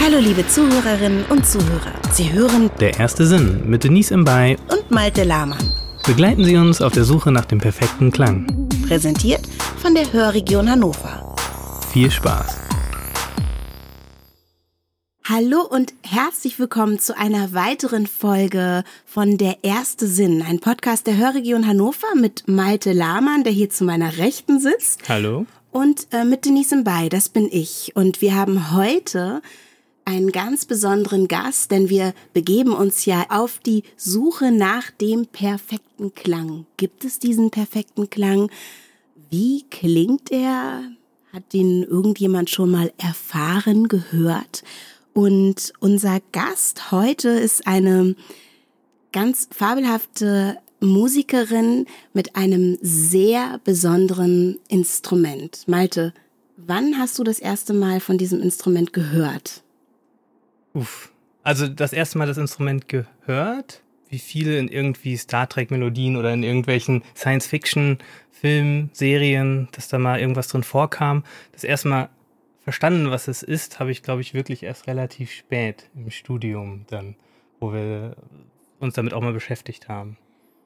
[0.00, 1.92] Hallo liebe Zuhörerinnen und Zuhörer.
[2.12, 4.56] Sie hören Der erste Sinn mit Denise Imbay.
[4.70, 5.72] und Malte Lahmann.
[6.06, 8.68] Begleiten Sie uns auf der Suche nach dem perfekten Klang.
[8.86, 9.42] Präsentiert
[9.78, 11.36] von der Hörregion Hannover.
[11.92, 12.56] Viel Spaß.
[15.28, 21.18] Hallo und herzlich willkommen zu einer weiteren Folge von Der erste Sinn, ein Podcast der
[21.18, 25.08] Hörregion Hannover mit Malte Lahmann, der hier zu meiner Rechten sitzt.
[25.08, 25.46] Hallo.
[25.70, 27.92] Und äh, mit Denise Mbay, das bin ich.
[27.94, 29.40] Und wir haben heute
[30.10, 36.14] einen ganz besonderen Gast, denn wir begeben uns ja auf die Suche nach dem perfekten
[36.16, 36.66] Klang.
[36.76, 38.50] Gibt es diesen perfekten Klang?
[39.30, 40.82] Wie klingt er?
[41.32, 44.64] Hat ihn irgendjemand schon mal erfahren, gehört?
[45.12, 48.16] Und unser Gast heute ist eine
[49.12, 55.68] ganz fabelhafte Musikerin mit einem sehr besonderen Instrument.
[55.68, 56.12] Malte,
[56.56, 59.62] wann hast du das erste Mal von diesem Instrument gehört?
[60.74, 61.12] Uff.
[61.42, 66.32] Also das erste Mal das Instrument gehört, wie viele in irgendwie Star Trek Melodien oder
[66.32, 67.98] in irgendwelchen Science Fiction
[68.30, 71.24] Filmen, Serien, dass da mal irgendwas drin vorkam.
[71.52, 72.08] Das erste Mal
[72.62, 77.16] verstanden, was es ist, habe ich glaube ich wirklich erst relativ spät im Studium dann,
[77.58, 78.16] wo wir
[78.78, 80.16] uns damit auch mal beschäftigt haben.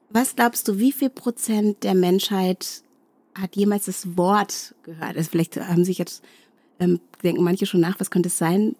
[0.09, 2.83] Was glaubst du, wie viel Prozent der Menschheit
[3.33, 5.17] hat jemals das Wort gehört?
[5.17, 6.23] Also vielleicht haben sich jetzt,
[6.79, 8.75] ähm, denken manche schon nach, was könnte es sein,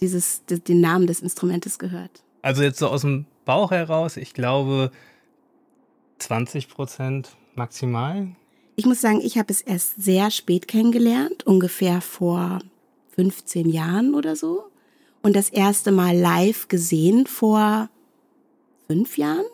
[0.00, 2.22] dieses, den Namen des Instrumentes gehört?
[2.42, 4.90] Also jetzt so aus dem Bauch heraus, ich glaube
[6.18, 8.28] 20 Prozent maximal.
[8.76, 12.60] Ich muss sagen, ich habe es erst sehr spät kennengelernt, ungefähr vor
[13.16, 14.64] 15 Jahren oder so.
[15.22, 17.90] Und das erste Mal live gesehen vor
[18.86, 19.44] fünf Jahren.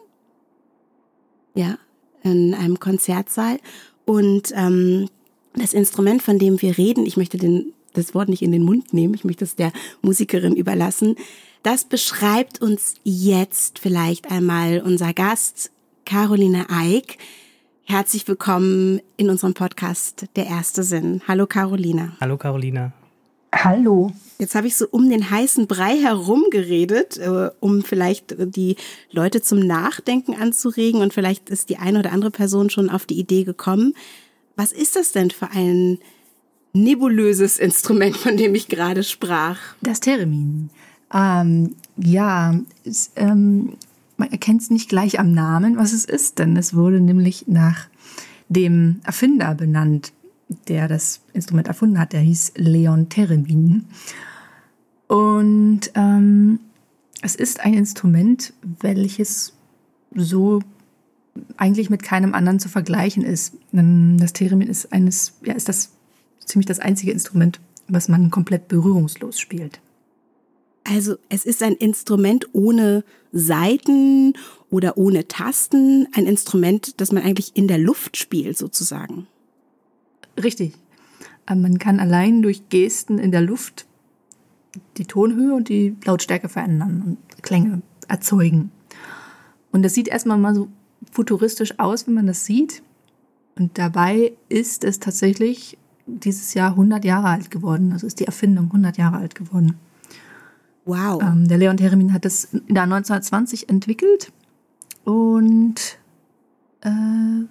[1.54, 1.78] Ja,
[2.22, 3.58] in einem Konzertsaal.
[4.04, 5.08] Und ähm,
[5.54, 8.92] das Instrument, von dem wir reden, ich möchte den, das Wort nicht in den Mund
[8.92, 11.16] nehmen, ich möchte es der Musikerin überlassen.
[11.62, 15.70] Das beschreibt uns jetzt vielleicht einmal unser Gast,
[16.04, 17.16] Caroline Eick.
[17.84, 21.22] Herzlich willkommen in unserem Podcast Der erste Sinn.
[21.26, 22.16] Hallo Carolina.
[22.20, 22.92] Hallo Carolina.
[23.54, 24.10] Hallo.
[24.38, 28.76] Jetzt habe ich so um den heißen Brei herum geredet, äh, um vielleicht die
[29.12, 33.18] Leute zum Nachdenken anzuregen und vielleicht ist die eine oder andere Person schon auf die
[33.18, 33.94] Idee gekommen.
[34.56, 35.98] Was ist das denn für ein
[36.74, 39.58] nebulöses Instrument, von dem ich gerade sprach?
[39.80, 40.70] Das Theremin.
[41.12, 43.76] Ähm, ja, es, ähm,
[44.16, 47.86] man erkennt es nicht gleich am Namen, was es ist, denn es wurde nämlich nach
[48.48, 50.12] dem Erfinder benannt,
[50.68, 52.12] der das Instrument erfunden hat.
[52.12, 53.86] Der hieß Leon Theremin.
[55.06, 56.60] Und ähm,
[57.22, 59.54] es ist ein Instrument, welches
[60.14, 60.60] so
[61.56, 63.54] eigentlich mit keinem anderen zu vergleichen ist.
[63.72, 65.93] Das Theremin ist eines, ja, ist das
[66.46, 69.80] ziemlich das einzige Instrument, was man komplett berührungslos spielt.
[70.84, 74.34] Also es ist ein Instrument ohne Saiten
[74.70, 79.26] oder ohne Tasten, ein Instrument, das man eigentlich in der Luft spielt sozusagen.
[80.42, 80.74] Richtig.
[81.48, 83.86] Man kann allein durch Gesten in der Luft
[84.96, 88.70] die Tonhöhe und die Lautstärke verändern und Klänge erzeugen.
[89.72, 90.68] Und das sieht erstmal mal so
[91.12, 92.82] futuristisch aus, wenn man das sieht.
[93.56, 97.92] Und dabei ist es tatsächlich dieses Jahr 100 Jahre alt geworden.
[97.92, 99.78] Also ist die Erfindung 100 Jahre alt geworden.
[100.84, 101.22] Wow.
[101.22, 104.32] Ähm, der Leon Theremin hat das der 1920 entwickelt
[105.04, 105.98] und
[106.82, 107.46] äh,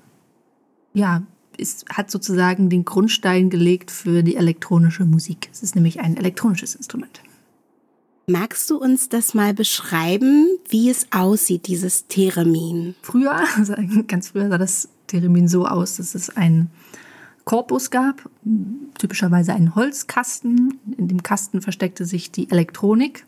[0.94, 1.24] ja,
[1.58, 5.50] ist, hat sozusagen den Grundstein gelegt für die elektronische Musik.
[5.52, 7.22] Es ist nämlich ein elektronisches Instrument.
[8.28, 12.96] Magst du uns das mal beschreiben, wie es aussieht, dieses Theremin?
[13.02, 13.74] Früher, also
[14.08, 16.69] ganz früher sah das Theremin so aus, dass es einen
[17.46, 18.30] Korpus gab,
[18.98, 20.80] typischerweise einen Holzkasten.
[20.98, 23.26] In dem Kasten versteckte sich die Elektronik.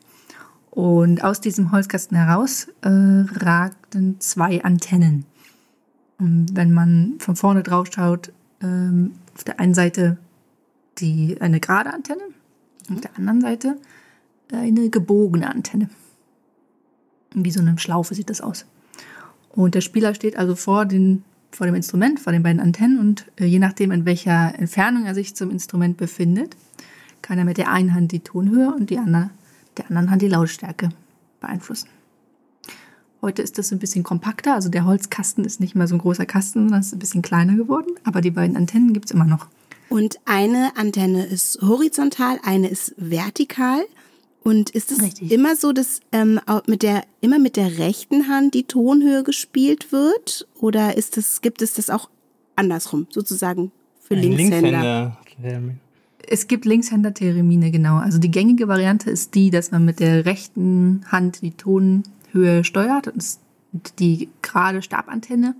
[0.71, 5.25] Und aus diesem Holzkasten heraus äh, ragten zwei Antennen.
[6.17, 8.31] Und wenn man von vorne drauf schaut,
[8.61, 10.17] ähm, auf der einen Seite
[10.97, 12.21] die, eine gerade Antenne,
[12.91, 13.77] auf der anderen Seite
[14.51, 15.89] eine gebogene Antenne.
[17.33, 18.65] Wie so eine Schlaufe sieht das aus.
[19.49, 23.25] Und der Spieler steht also vor, den, vor dem Instrument, vor den beiden Antennen und
[23.37, 26.55] äh, je nachdem, in welcher Entfernung er sich zum Instrument befindet,
[27.21, 29.29] kann er mit der einen Hand die Tonhöhe und die andere,
[29.77, 30.89] der anderen Hand die Lautstärke
[31.39, 31.89] beeinflussen.
[33.21, 36.25] Heute ist das ein bisschen kompakter, also der Holzkasten ist nicht mehr so ein großer
[36.25, 39.47] Kasten, sondern ist ein bisschen kleiner geworden, aber die beiden Antennen gibt es immer noch.
[39.89, 43.83] Und eine Antenne ist horizontal, eine ist vertikal.
[44.45, 45.31] Und ist es Richtig.
[45.31, 49.91] immer so, dass ähm, auch mit der immer mit der rechten Hand die Tonhöhe gespielt
[49.91, 50.47] wird?
[50.59, 52.09] Oder ist es, gibt es das auch
[52.55, 54.61] andersrum, sozusagen für Ein Linkshänder?
[54.61, 55.17] Linkshänder.
[55.41, 55.79] Theremin.
[56.27, 57.97] Es gibt Linkshänder-Thereminne, genau.
[57.97, 63.07] Also die gängige Variante ist die, dass man mit der rechten Hand die Tonhöhe steuert
[63.07, 65.55] und die gerade Stabantenne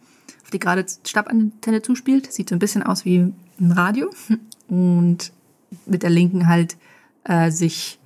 [0.46, 2.32] auf die gerade Stabantenne zuspielt.
[2.32, 4.12] Sieht so ein bisschen aus wie ein Radio.
[4.68, 5.32] Und
[5.88, 6.78] mit der linken halt
[7.24, 8.00] äh, sich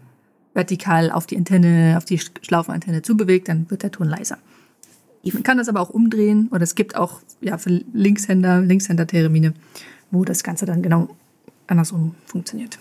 [0.59, 4.37] vertikal auf die Antenne, auf die Schlaufenantenne zubewegt, dann wird der Ton leiser.
[5.23, 9.53] Man kann das aber auch umdrehen oder es gibt auch ja, für Linkshänder, Linkshänder-Theremin,
[10.11, 11.09] wo das Ganze dann genau
[11.67, 12.77] andersrum funktioniert.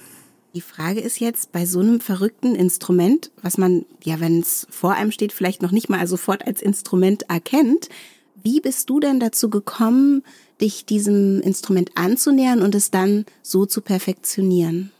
[0.54, 4.94] Die Frage ist jetzt bei so einem verrückten Instrument, was man, ja, wenn es vor
[4.94, 7.88] einem steht, vielleicht noch nicht mal sofort als Instrument erkennt.
[8.42, 10.22] Wie bist du denn dazu gekommen,
[10.60, 14.90] dich diesem Instrument anzunähern und es dann so zu perfektionieren?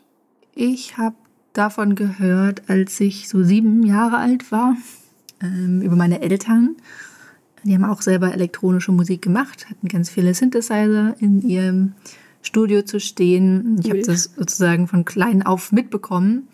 [0.55, 1.17] Ich habe
[1.53, 4.77] davon gehört, als ich so sieben Jahre alt war,
[5.43, 6.77] ähm, über meine Eltern.
[7.65, 11.93] Die haben auch selber elektronische Musik gemacht, hatten ganz viele Synthesizer in ihrem
[12.43, 13.81] Studio zu stehen.
[13.83, 16.49] Ich habe das sozusagen von klein auf mitbekommen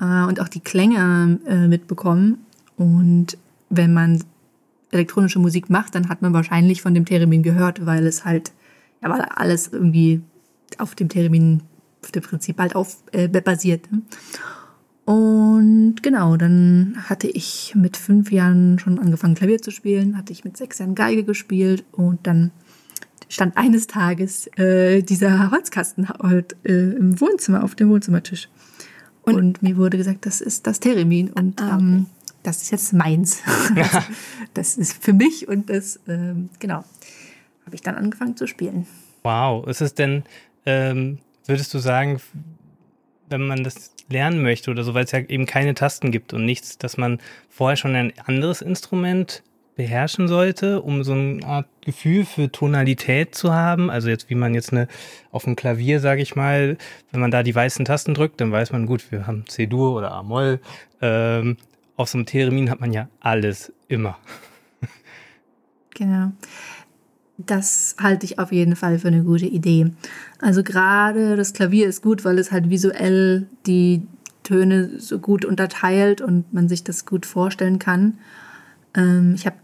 [0.00, 2.38] äh, und auch die Klänge äh, mitbekommen.
[2.76, 3.38] Und
[3.70, 4.22] wenn man
[4.90, 8.52] elektronische Musik macht, dann hat man wahrscheinlich von dem Theremin gehört, weil es halt,
[9.02, 10.22] ja, weil alles irgendwie
[10.78, 11.62] auf dem Theremin,
[12.12, 13.90] dem Prinzip halt auf, äh, basiert.
[13.92, 14.02] Ne?
[15.04, 20.44] Und genau, dann hatte ich mit fünf Jahren schon angefangen, Klavier zu spielen, hatte ich
[20.44, 22.52] mit sechs Jahren Geige gespielt und dann
[23.28, 28.48] stand eines Tages äh, dieser Holzkasten halt, äh, im Wohnzimmer, auf dem Wohnzimmertisch.
[29.22, 31.30] Und, und, mir wurde gesagt, das ist das Theremin.
[31.30, 31.84] Und ah, okay.
[31.84, 32.06] ähm,
[32.42, 33.42] das ist jetzt meins.
[33.74, 34.04] das,
[34.54, 36.84] das ist für mich und das, ähm, genau,
[37.66, 38.86] habe ich dann angefangen zu spielen.
[39.22, 40.24] Wow, ist es denn,
[40.66, 42.20] ähm, würdest du sagen,
[43.28, 46.44] wenn man das lernen möchte oder so, weil es ja eben keine Tasten gibt und
[46.44, 47.18] nichts, dass man
[47.48, 49.42] vorher schon ein anderes Instrument
[49.76, 53.90] beherrschen sollte, um so eine Art Gefühl für Tonalität zu haben.
[53.90, 54.88] Also jetzt, wie man jetzt eine
[55.32, 56.76] auf dem Klavier, sage ich mal,
[57.10, 60.12] wenn man da die weißen Tasten drückt, dann weiß man, gut, wir haben C-Dur oder
[60.12, 60.60] A-Moll.
[61.02, 61.56] Ähm,
[61.96, 64.18] auf so einem Theremin hat man ja alles immer.
[65.94, 66.32] Genau.
[67.36, 69.90] Das halte ich auf jeden Fall für eine gute Idee.
[70.40, 74.06] Also gerade das Klavier ist gut, weil es halt visuell die
[74.44, 78.18] Töne so gut unterteilt und man sich das gut vorstellen kann.
[78.94, 79.56] Ähm, ich habe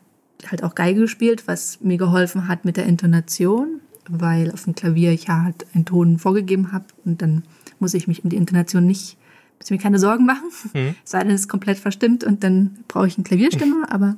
[0.50, 5.12] halt auch Geige gespielt, was mir geholfen hat mit der Intonation, weil auf dem Klavier
[5.12, 7.44] ich ja halt einen Ton vorgegeben habe und dann
[7.78, 9.16] muss ich mich um die Intonation nicht
[9.60, 10.50] muss ich mir keine Sorgen machen.
[10.72, 10.94] Mhm.
[11.04, 13.92] Sei denn, es ist komplett verstimmt und dann brauche ich einen Klavierstimmer.
[13.92, 14.16] Aber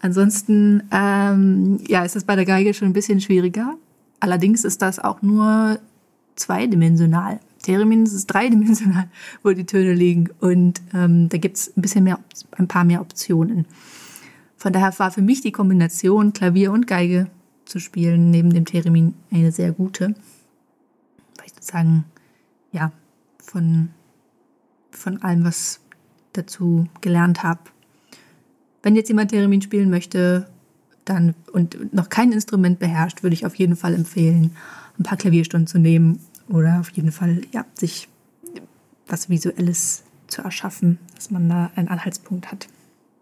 [0.00, 3.76] ansonsten, ähm, ja, ist das bei der Geige schon ein bisschen schwieriger.
[4.20, 5.78] Allerdings ist das auch nur
[6.36, 7.40] zweidimensional.
[7.62, 9.08] Theremin ist es dreidimensional,
[9.42, 10.28] wo die Töne liegen.
[10.40, 12.18] Und ähm, da gibt es ein bisschen mehr,
[12.52, 13.66] ein paar mehr Optionen.
[14.56, 17.28] Von daher war für mich die Kombination Klavier und Geige
[17.64, 20.14] zu spielen neben dem Theremin eine sehr gute.
[21.36, 22.04] Weil ich sozusagen,
[22.72, 22.92] ja,
[23.38, 23.90] von
[24.90, 25.80] von allem, was
[26.32, 27.60] dazu gelernt habe.
[28.82, 30.48] Wenn jetzt jemand Theremin spielen möchte
[31.04, 34.52] dann, und noch kein Instrument beherrscht, würde ich auf jeden Fall empfehlen,
[34.98, 38.08] ein paar Klavierstunden zu nehmen oder auf jeden Fall ja, sich
[39.06, 42.68] was Visuelles zu erschaffen, dass man da einen Anhaltspunkt hat.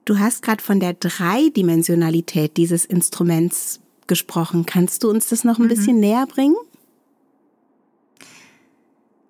[0.04, 4.66] Du hast gerade von der Dreidimensionalität dieses Instruments gesprochen.
[4.66, 5.68] Kannst du uns das noch ein mhm.
[5.68, 6.56] bisschen näher bringen?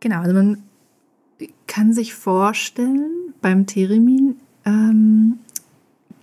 [0.00, 0.62] Genau, also man
[1.66, 5.38] kann sich vorstellen, beim Theremin ähm,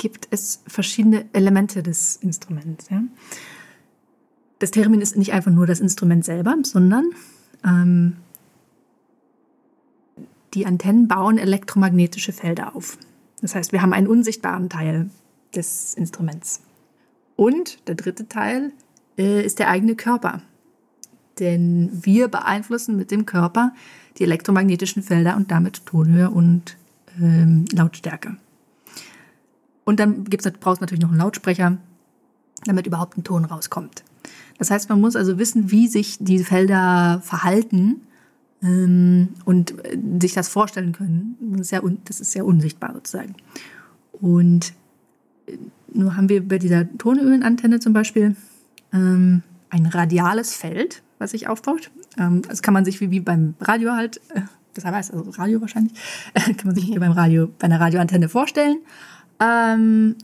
[0.06, 2.92] gibt es verschiedene Elemente des Instruments.
[2.92, 3.02] Ja?
[4.60, 7.06] Das Theremin ist nicht einfach nur das Instrument selber, sondern
[7.66, 8.18] ähm,
[10.54, 13.00] die Antennen bauen elektromagnetische Felder auf.
[13.42, 15.10] Das heißt, wir haben einen unsichtbaren Teil
[15.56, 16.62] des Instruments.
[17.36, 18.74] Und der dritte Teil
[19.18, 20.44] äh, ist der eigene Körper.
[21.40, 23.74] Denn wir beeinflussen mit dem Körper
[24.20, 26.78] die elektromagnetischen Felder und damit Tonhöhe und
[27.20, 28.38] ähm, Lautstärke.
[29.86, 31.78] Und dann gibt's, brauchst du natürlich noch einen Lautsprecher,
[32.66, 34.04] damit überhaupt ein Ton rauskommt.
[34.58, 38.02] Das heißt, man muss also wissen, wie sich die Felder verhalten
[38.64, 41.38] ähm, und äh, sich das vorstellen können.
[41.40, 43.36] Das ist, sehr das ist sehr unsichtbar sozusagen.
[44.14, 44.74] Und
[45.48, 45.58] äh,
[45.94, 48.36] nur haben wir bei dieser Tonhöhenantenne zum Beispiel
[48.94, 51.92] ähm, ein radiales Feld, was sich aufbaut.
[52.18, 54.42] Ähm, das kann man sich wie, wie beim Radio halt, äh,
[54.74, 55.94] das heißt also Radio wahrscheinlich,
[56.34, 58.80] äh, kann man sich wie beim Radio, bei einer Radioantenne vorstellen.
[59.40, 60.16] Ähm,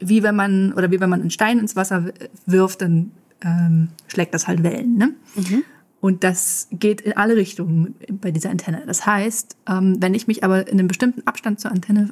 [0.00, 2.12] wie wenn man, oder wie wenn man einen Stein ins Wasser
[2.46, 4.96] wirft, dann ähm, schlägt das halt Wellen.
[4.96, 5.14] Ne?
[5.34, 5.64] Mhm.
[6.00, 8.84] Und das geht in alle Richtungen bei dieser Antenne.
[8.86, 12.10] Das heißt, ähm, wenn ich mich aber in einem bestimmten Abstand zur Antenne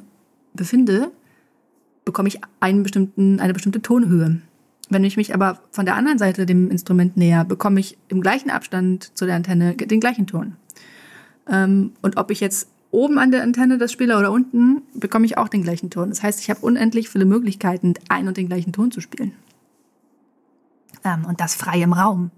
[0.53, 1.11] befinde,
[2.03, 4.41] bekomme ich einen bestimmten, eine bestimmte Tonhöhe.
[4.89, 8.49] Wenn ich mich aber von der anderen Seite dem Instrument näher, bekomme ich im gleichen
[8.49, 10.55] Abstand zu der Antenne den gleichen Ton.
[11.49, 15.37] Ähm, und ob ich jetzt oben an der Antenne das spiele oder unten, bekomme ich
[15.37, 16.09] auch den gleichen Ton.
[16.09, 19.33] Das heißt, ich habe unendlich viele Möglichkeiten, ein und den gleichen Ton zu spielen.
[21.03, 22.31] Ähm, und das frei im Raum.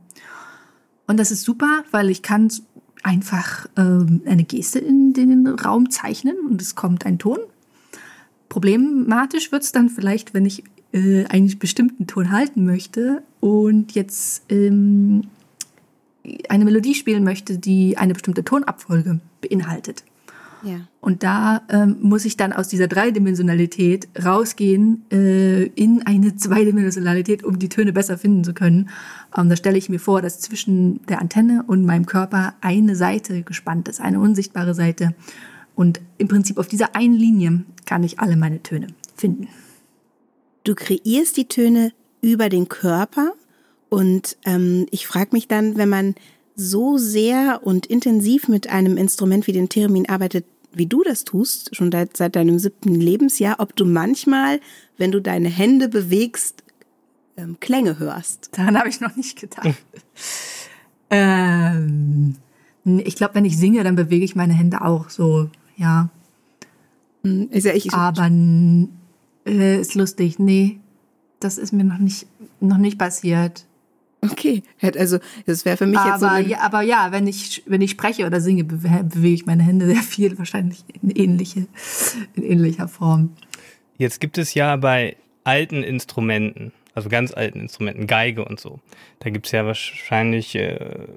[1.07, 2.51] Und das ist super, weil ich kann
[3.03, 7.39] einfach ähm, eine Geste in den Raum zeichnen und es kommt ein Ton.
[8.49, 14.43] Problematisch wird es dann vielleicht, wenn ich äh, einen bestimmten Ton halten möchte und jetzt
[14.49, 15.27] ähm,
[16.49, 20.03] eine Melodie spielen möchte, die eine bestimmte Tonabfolge beinhaltet.
[20.63, 20.81] Ja.
[21.01, 27.59] Und da ähm, muss ich dann aus dieser Dreidimensionalität rausgehen äh, in eine Zweidimensionalität, um
[27.59, 28.89] die Töne besser finden zu können.
[29.37, 33.43] Ähm, da stelle ich mir vor, dass zwischen der Antenne und meinem Körper eine Seite
[33.43, 35.15] gespannt ist, eine unsichtbare Seite.
[35.75, 39.47] Und im Prinzip auf dieser einen Linie kann ich alle meine Töne finden.
[40.65, 43.33] Du kreierst die Töne über den Körper
[43.87, 46.15] und ähm, ich frage mich dann, wenn man
[46.59, 51.75] so sehr und intensiv mit einem Instrument wie den Theremin arbeitet, wie du das tust,
[51.75, 54.59] schon seit, seit deinem siebten Lebensjahr, ob du manchmal,
[54.97, 56.63] wenn du deine Hände bewegst,
[57.37, 58.49] ähm, Klänge hörst.
[58.51, 59.69] Daran habe ich noch nicht gedacht.
[61.09, 62.35] ähm,
[62.83, 66.09] ich glaube, wenn ich singe, dann bewege ich meine Hände auch so, ja.
[67.23, 68.29] Hm, ist ja ich, Aber
[69.45, 70.39] äh, ist lustig.
[70.39, 70.79] Nee,
[71.39, 72.27] das ist mir noch nicht,
[72.59, 73.65] noch nicht passiert.
[74.21, 74.63] Okay,
[74.97, 76.51] also das wäre für mich aber, jetzt so.
[76.51, 80.03] Ja, aber ja, wenn ich, wenn ich spreche oder singe, bewege ich meine Hände sehr
[80.03, 81.67] viel, wahrscheinlich in, ähnliche,
[82.35, 83.35] in ähnlicher Form.
[83.97, 88.79] Jetzt gibt es ja bei alten Instrumenten, also ganz alten Instrumenten, Geige und so,
[89.19, 91.07] da gibt es ja wahrscheinlich äh,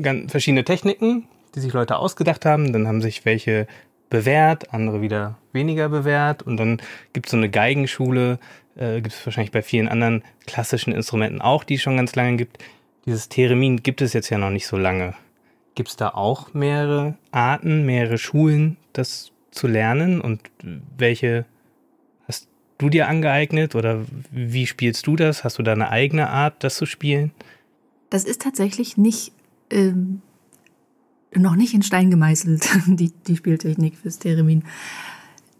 [0.00, 1.24] ganz verschiedene Techniken,
[1.54, 2.72] die sich Leute ausgedacht haben.
[2.72, 3.66] Dann haben sich welche
[4.10, 6.42] bewährt, andere wieder weniger bewährt.
[6.42, 6.80] Und dann
[7.12, 8.38] gibt es so eine Geigenschule,
[8.78, 12.36] äh, gibt es wahrscheinlich bei vielen anderen klassischen Instrumenten auch, die es schon ganz lange
[12.36, 12.58] gibt.
[13.06, 15.14] Dieses Theremin gibt es jetzt ja noch nicht so lange.
[15.74, 20.20] Gibt es da auch mehrere Arten, mehrere Schulen, das zu lernen?
[20.20, 20.40] Und
[20.96, 21.44] welche
[22.26, 25.44] hast du dir angeeignet oder wie spielst du das?
[25.44, 27.32] Hast du da eine eigene Art, das zu spielen?
[28.10, 29.32] Das ist tatsächlich nicht
[29.70, 30.22] ähm,
[31.34, 34.64] noch nicht in Stein gemeißelt, die, die Spieltechnik fürs Theremin.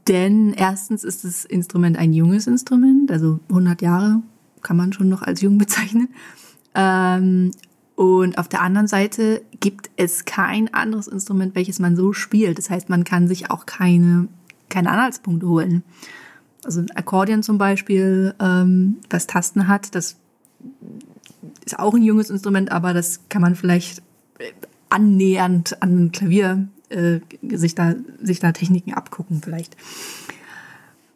[0.09, 4.23] Denn erstens ist das Instrument ein junges Instrument, also 100 Jahre
[4.62, 6.09] kann man schon noch als jung bezeichnen.
[6.75, 7.53] Ähm,
[7.95, 12.59] und auf der anderen Seite gibt es kein anderes Instrument, welches man so spielt.
[12.59, 14.29] Das heißt, man kann sich auch keine,
[14.69, 15.83] keine Anhaltspunkte holen.
[16.65, 20.17] Also ein Akkordeon zum Beispiel, ähm, was Tasten hat, das
[21.65, 24.03] ist auch ein junges Instrument, aber das kann man vielleicht
[24.88, 29.76] annähernd an ein Klavier äh, sich, da, sich da Techniken abgucken vielleicht.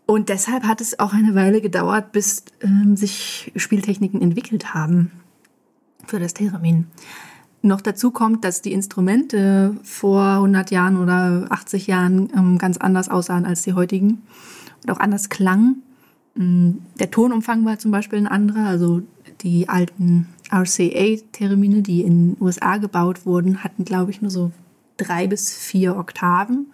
[0.07, 5.11] Und deshalb hat es auch eine Weile gedauert, bis ähm, sich Spieltechniken entwickelt haben
[6.07, 6.87] für das Theremin.
[7.63, 13.09] Noch dazu kommt, dass die Instrumente vor 100 Jahren oder 80 Jahren ähm, ganz anders
[13.09, 14.23] aussahen als die heutigen
[14.83, 15.83] und auch anders klangen.
[16.35, 19.03] Mm, der Tonumfang war zum Beispiel ein anderer, also
[19.43, 24.51] die alten RCA-Theremine, die in den USA gebaut wurden, hatten, glaube ich, nur so
[25.03, 26.67] drei bis vier Oktaven.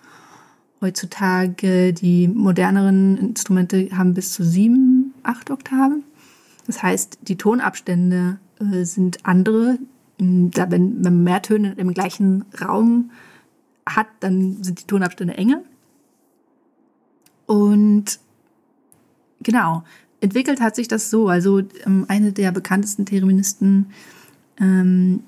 [0.81, 6.05] Heutzutage die moderneren Instrumente haben bis zu sieben, acht Oktaven.
[6.67, 9.79] Das heißt, die Tonabstände äh, sind andere.
[10.19, 13.11] Da, wenn, man mehr Töne im gleichen Raum
[13.87, 15.63] hat, dann sind die Tonabstände enger.
[17.47, 18.19] Und
[19.41, 19.85] genau,
[20.21, 21.29] entwickelt hat sich das so.
[21.29, 23.87] Also ähm, eine der bekanntesten Thereministen
[24.61, 25.23] ähm,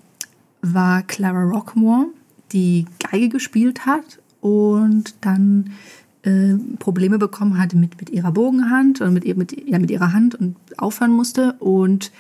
[0.63, 2.07] war Clara Rockmore,
[2.53, 5.71] die Geige gespielt hat und dann
[6.23, 10.35] äh, Probleme bekommen hatte mit, mit ihrer Bogenhand oder mit, mit, ja, mit ihrer Hand
[10.35, 12.13] und aufhören musste und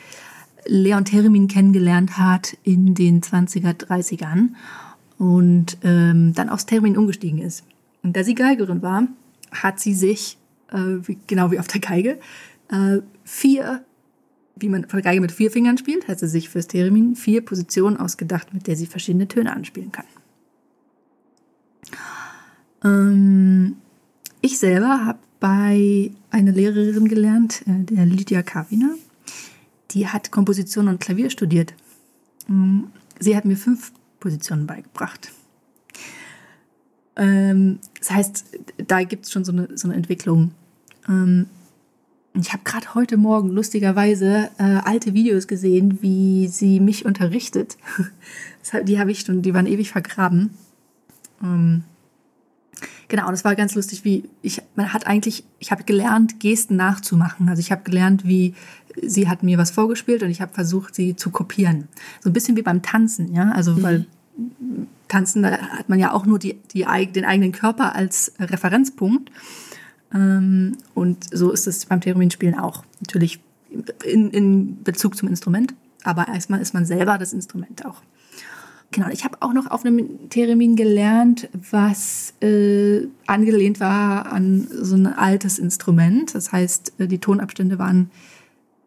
[0.67, 4.51] Leon Theremin kennengelernt hat in den 20er, 30ern
[5.19, 7.65] und ähm, dann aufs Theremin umgestiegen ist.
[8.03, 9.07] Und da sie Geigerin war,
[9.51, 10.39] hat sie sich,
[10.73, 12.19] äh, wie, genau wie auf der Geige,
[12.71, 13.85] äh, vier,
[14.57, 17.45] wie man von der Geige mit vier Fingern spielt, hat sie sich fürs Theremin vier
[17.45, 20.07] Positionen ausgedacht, mit der sie verschiedene Töne anspielen kann.
[22.85, 23.77] Ähm,
[24.41, 28.95] ich selber habe bei einer Lehrerin gelernt, äh, der Lydia Kavina.
[29.93, 31.75] Die hat Komposition und Klavier studiert.
[32.49, 35.33] Ähm, sie hat mir fünf Positionen beigebracht.
[37.17, 38.45] Ähm, das heißt,
[38.87, 40.53] da gibt es schon so eine, so eine Entwicklung.
[41.09, 41.47] Ähm,
[42.35, 47.77] ich habe gerade heute Morgen lustigerweise äh, alte Videos gesehen, wie sie mich unterrichtet.
[48.85, 50.51] die habe ich schon, die waren ewig vergraben.
[51.43, 51.83] Ähm,
[53.11, 57.51] genau, das war ganz lustig, wie ich, man hat eigentlich, ich habe gelernt, Gesten nachzumachen.
[57.51, 58.55] Also ich habe gelernt, wie
[59.03, 61.89] sie hat mir was vorgespielt und ich habe versucht, sie zu kopieren.
[62.21, 63.53] So ein bisschen wie beim Tanzen, ja.
[63.53, 63.83] Also mhm.
[63.83, 64.07] weil
[65.09, 69.31] Tanzen, da hat man ja auch nur die, die, den eigenen Körper als Referenzpunkt.
[70.15, 72.85] Ähm, und so ist es beim Thereminspielen auch.
[73.01, 73.41] Natürlich
[74.05, 78.03] in, in Bezug zum Instrument, aber erstmal ist man selber das Instrument auch.
[78.93, 84.97] Genau, ich habe auch noch auf einem Theremin gelernt, was äh, angelehnt war an so
[84.97, 86.35] ein altes Instrument.
[86.35, 88.11] Das heißt, äh, die Tonabstände waren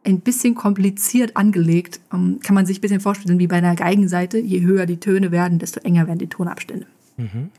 [0.04, 2.02] ein bisschen kompliziert angelegt.
[2.12, 4.40] Um, ähm, kann man sich ein bisschen vorstellen, wie bei einer Geigenseite.
[4.40, 6.86] Je höher die Töne werden, desto enger werden die Tonabstände.
[7.16, 7.50] Mhm.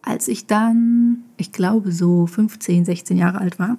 [0.00, 3.78] Als ich dann, ich glaube, so 15, 16 Jahre alt war,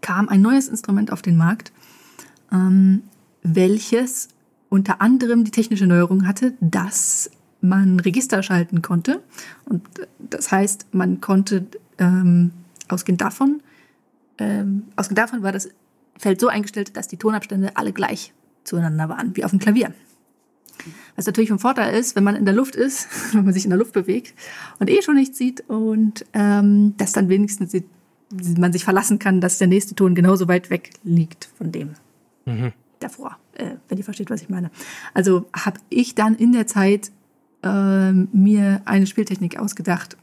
[0.00, 1.72] kam ein neues Instrument auf den Markt,
[2.50, 3.02] ähm,
[3.42, 4.28] welches
[4.68, 7.30] unter anderem die technische Neuerung hatte, dass
[7.60, 9.22] man Register schalten konnte.
[9.64, 9.82] Und
[10.18, 11.66] das heißt, man konnte
[11.98, 12.52] ähm,
[12.88, 13.62] ausgehend davon,
[14.38, 15.68] ähm, ausgehend davon war das
[16.18, 18.32] Feld so eingestellt, dass die Tonabstände alle gleich
[18.64, 19.92] zueinander waren, wie auf dem Klavier.
[21.16, 23.70] Was natürlich ein Vorteil ist, wenn man in der Luft ist, wenn man sich in
[23.70, 24.34] der Luft bewegt
[24.78, 27.84] und eh schon nichts sieht und ähm, dass dann wenigstens die,
[28.58, 31.90] man sich verlassen kann, dass der nächste Ton genauso weit weg liegt von dem
[32.44, 32.72] mhm.
[33.04, 34.70] Davor, äh, wenn ihr versteht, was ich meine.
[35.12, 37.12] Also habe ich dann in der Zeit
[37.62, 40.16] äh, mir eine Spieltechnik ausgedacht,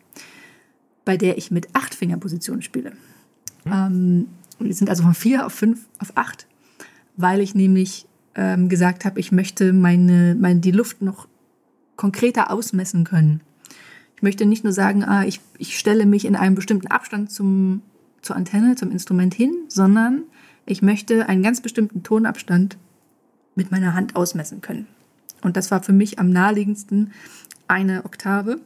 [1.05, 2.91] bei der ich mit acht Fingerpositionen spiele.
[3.65, 3.71] Mhm.
[3.71, 4.27] Ähm,
[4.59, 6.47] wir sind also von vier auf fünf auf acht,
[7.17, 11.27] weil ich nämlich ähm, gesagt habe, ich möchte meine, meine, die Luft noch
[11.95, 13.41] konkreter ausmessen können.
[14.15, 17.81] Ich möchte nicht nur sagen, ah, ich, ich stelle mich in einem bestimmten Abstand zum,
[18.21, 20.23] zur Antenne, zum Instrument hin, sondern
[20.65, 22.77] ich möchte einen ganz bestimmten Tonabstand
[23.55, 24.87] mit meiner Hand ausmessen können.
[25.41, 27.11] Und das war für mich am naheliegendsten,
[27.67, 28.59] eine Oktave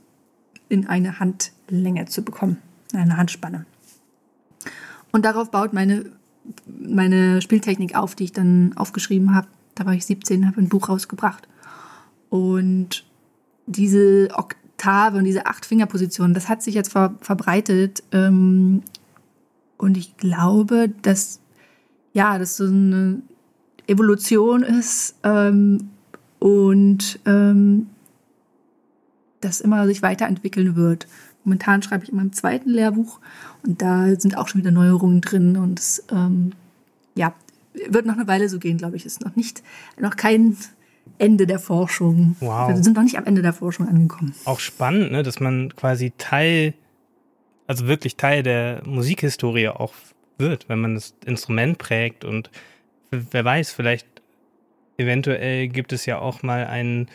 [0.67, 2.57] in eine Handlänge zu bekommen,
[2.93, 3.65] eine Handspanne.
[5.11, 6.05] Und darauf baut meine,
[6.67, 10.89] meine Spieltechnik auf, die ich dann aufgeschrieben habe da war ich 17, habe ein Buch
[10.89, 11.47] rausgebracht.
[12.29, 13.05] Und
[13.67, 18.03] diese Oktave und diese Acht-Finger-Position, das hat sich jetzt ver verbreitet.
[18.11, 18.81] Ähm,
[19.77, 21.41] und ich glaube, dass
[22.15, 23.21] ja, das so eine
[23.87, 25.89] Evolution ist ähm,
[26.39, 27.87] und ähm,
[29.41, 31.07] das immer sich weiterentwickeln wird.
[31.43, 33.19] Momentan schreibe ich in meinem zweiten Lehrbuch
[33.63, 36.53] und da sind auch schon wieder Neuerungen drin und es, ähm,
[37.15, 37.33] ja,
[37.89, 39.05] wird noch eine Weile so gehen, glaube ich.
[39.05, 39.61] Ist noch nicht,
[39.99, 40.55] noch kein
[41.17, 42.37] Ende der Forschung.
[42.39, 42.69] Wow.
[42.69, 44.33] Wir sind noch nicht am Ende der Forschung angekommen.
[44.45, 46.75] Auch spannend, ne, dass man quasi Teil,
[47.67, 49.93] also wirklich Teil der Musikhistorie auch
[50.37, 52.49] wird, wenn man das Instrument prägt und
[53.11, 54.07] wer weiß, vielleicht
[54.97, 57.07] eventuell gibt es ja auch mal ein,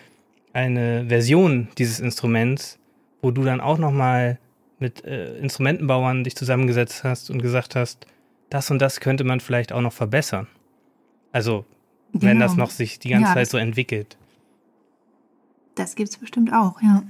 [0.53, 2.79] eine Version dieses Instruments,
[3.23, 4.39] wo du dann auch noch mal
[4.79, 8.07] mit äh, Instrumentenbauern dich zusammengesetzt hast und gesagt hast,
[8.49, 10.47] das und das könnte man vielleicht auch noch verbessern.
[11.33, 11.65] Also,
[12.13, 12.47] wenn genau.
[12.47, 14.17] das noch sich die ganze ja, Zeit so entwickelt.
[15.77, 17.05] Das gibt es bestimmt auch, ja.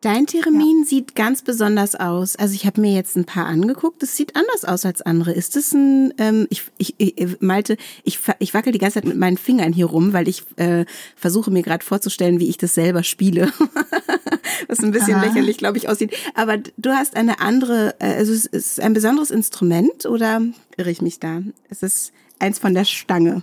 [0.00, 0.86] Dein Theremin ja.
[0.86, 2.36] sieht ganz besonders aus.
[2.36, 4.02] Also ich habe mir jetzt ein paar angeguckt.
[4.02, 5.32] Es sieht anders aus als andere.
[5.32, 9.16] Ist das ein, ähm, ich, ich, ich Malte, ich, ich wackel die ganze Zeit mit
[9.16, 10.84] meinen Fingern hier rum, weil ich äh,
[11.16, 13.52] versuche mir gerade vorzustellen, wie ich das selber spiele.
[14.68, 15.24] Was ein bisschen Aha.
[15.24, 16.14] lächerlich, glaube ich, aussieht.
[16.34, 20.42] Aber du hast eine andere, äh, also es ist ein besonderes Instrument oder
[20.76, 21.42] irre ich mich da?
[21.70, 23.42] Es ist eins von der Stange.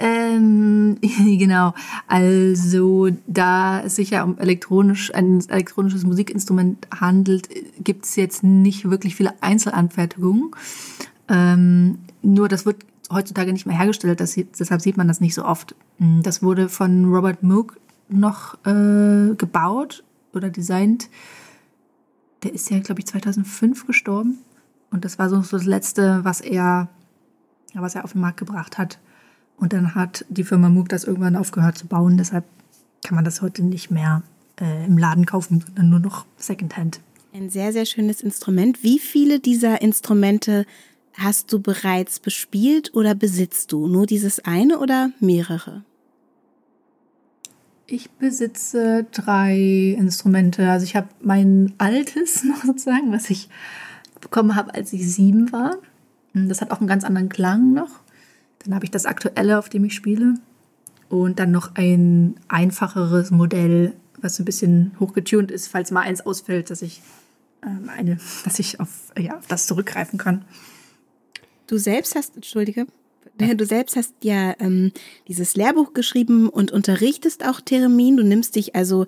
[0.00, 0.96] Ähm,
[1.38, 1.74] genau.
[2.08, 7.48] Also, da es sich ja um elektronisch, ein elektronisches Musikinstrument handelt,
[7.84, 10.52] gibt es jetzt nicht wirklich viele Einzelanfertigungen.
[11.28, 15.44] Ähm, nur das wird heutzutage nicht mehr hergestellt, das, deshalb sieht man das nicht so
[15.44, 15.74] oft.
[15.98, 17.76] Hm, das wurde von Robert Moog
[18.08, 21.10] noch äh, gebaut oder designt.
[22.42, 24.38] Der ist ja, glaube ich, 2005 gestorben.
[24.90, 26.88] Und das war so das Letzte, was er,
[27.74, 28.98] was er auf den Markt gebracht hat.
[29.60, 32.16] Und dann hat die Firma Moog das irgendwann aufgehört zu bauen.
[32.16, 32.44] Deshalb
[33.04, 34.22] kann man das heute nicht mehr
[34.60, 37.00] äh, im Laden kaufen, sondern nur noch Secondhand.
[37.32, 38.82] Ein sehr, sehr schönes Instrument.
[38.82, 40.66] Wie viele dieser Instrumente
[41.14, 43.86] hast du bereits bespielt oder besitzt du?
[43.86, 45.84] Nur dieses eine oder mehrere?
[47.86, 50.70] Ich besitze drei Instrumente.
[50.70, 53.48] Also ich habe mein altes noch sozusagen, was ich
[54.20, 55.76] bekommen habe, als ich sieben war.
[56.32, 58.00] Das hat auch einen ganz anderen Klang noch.
[58.64, 60.34] Dann habe ich das aktuelle, auf dem ich spiele.
[61.08, 66.70] Und dann noch ein einfacheres Modell, was ein bisschen hochgetunt ist, falls mal eins ausfällt,
[66.70, 67.02] dass ich
[67.64, 70.44] ähm, eine, dass ich auf, ja, auf das zurückgreifen kann.
[71.66, 72.86] Du selbst hast, entschuldige,
[73.56, 74.92] du selbst hast ja ähm,
[75.28, 78.16] dieses Lehrbuch geschrieben und unterrichtest auch Theremin.
[78.16, 79.06] Du nimmst dich also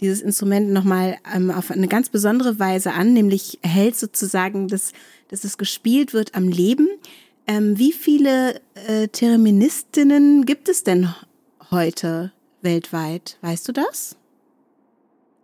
[0.00, 4.92] dieses Instrument nochmal ähm, auf eine ganz besondere Weise an, nämlich hältst sozusagen, dass,
[5.28, 6.88] dass es gespielt wird am Leben.
[7.50, 11.12] Ähm, wie viele äh, Thereministinnen gibt es denn
[11.72, 12.30] heute
[12.62, 13.38] weltweit?
[13.40, 14.14] Weißt du das?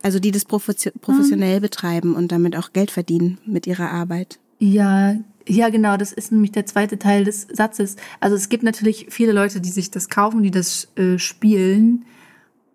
[0.03, 1.62] Also die das professionell mhm.
[1.62, 4.38] betreiben und damit auch Geld verdienen mit ihrer Arbeit.
[4.61, 5.16] Ja,
[5.49, 7.97] ja, genau, das ist nämlich der zweite Teil des Satzes.
[8.21, 12.05] Also es gibt natürlich viele Leute, die sich das kaufen, die das äh, spielen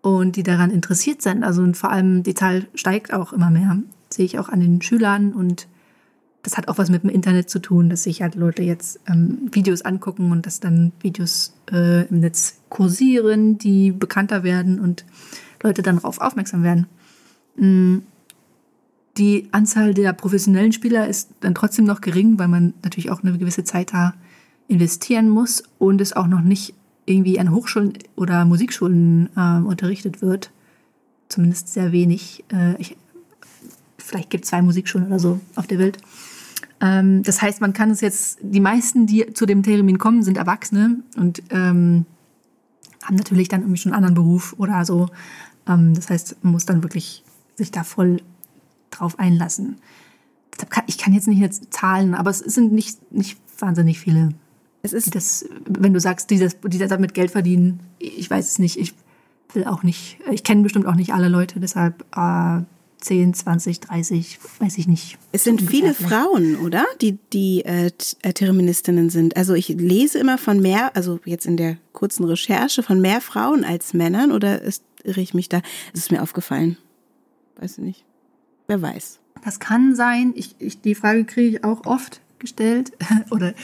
[0.02, 1.42] und die daran interessiert sind.
[1.42, 3.78] Also und vor allem die Zahl steigt auch immer mehr.
[4.10, 5.68] sehe ich auch an den Schülern und
[6.42, 9.48] das hat auch was mit dem Internet zu tun, dass sich halt Leute jetzt ähm,
[9.52, 15.04] Videos angucken und dass dann Videos äh, im Netz kursieren, die bekannter werden und
[15.62, 16.86] Leute dann darauf aufmerksam werden.
[17.56, 18.02] Mhm.
[19.18, 23.36] Die Anzahl der professionellen Spieler ist dann trotzdem noch gering, weil man natürlich auch eine
[23.36, 24.14] gewisse Zeit da
[24.68, 26.74] investieren muss und es auch noch nicht
[27.04, 30.50] irgendwie an Hochschulen oder Musikschulen äh, unterrichtet wird.
[31.28, 32.42] Zumindest sehr wenig.
[32.50, 32.96] Äh, ich,
[33.98, 35.98] vielleicht gibt es zwei Musikschulen oder so auf der Welt.
[36.82, 40.36] Ähm, das heißt, man kann es jetzt, die meisten, die zu dem Termin kommen, sind
[40.36, 42.04] Erwachsene und ähm,
[43.02, 45.08] haben natürlich dann irgendwie schon einen anderen Beruf oder so.
[45.68, 47.22] Ähm, das heißt, man muss dann wirklich
[47.54, 48.20] sich da voll
[48.90, 49.76] drauf einlassen.
[50.86, 54.30] Ich kann jetzt nicht jetzt zahlen, aber es sind nicht, nicht wahnsinnig viele.
[54.82, 58.58] Es ist das, wenn du sagst, die, das, die damit Geld verdienen, ich weiß es
[58.58, 58.76] nicht.
[58.78, 58.94] Ich
[59.54, 62.62] will auch nicht, ich kenne bestimmt auch nicht alle Leute, deshalb äh,
[63.02, 65.18] 10, 20, 30, weiß ich nicht.
[65.32, 65.92] Es sind viele.
[65.92, 66.84] Frauen, oder?
[67.00, 67.90] Die, die äh,
[68.22, 69.36] äh, Terministinnen sind.
[69.36, 73.64] Also ich lese immer von mehr, also jetzt in der kurzen Recherche, von mehr Frauen
[73.64, 75.60] als Männern oder ist, irre ich mich da?
[75.92, 76.78] Es ist mir aufgefallen.
[77.60, 78.04] Weiß ich nicht.
[78.68, 79.18] Wer weiß.
[79.44, 80.32] Das kann sein.
[80.36, 82.92] Ich, ich, die Frage kriege ich auch oft gestellt.
[83.30, 83.54] oder,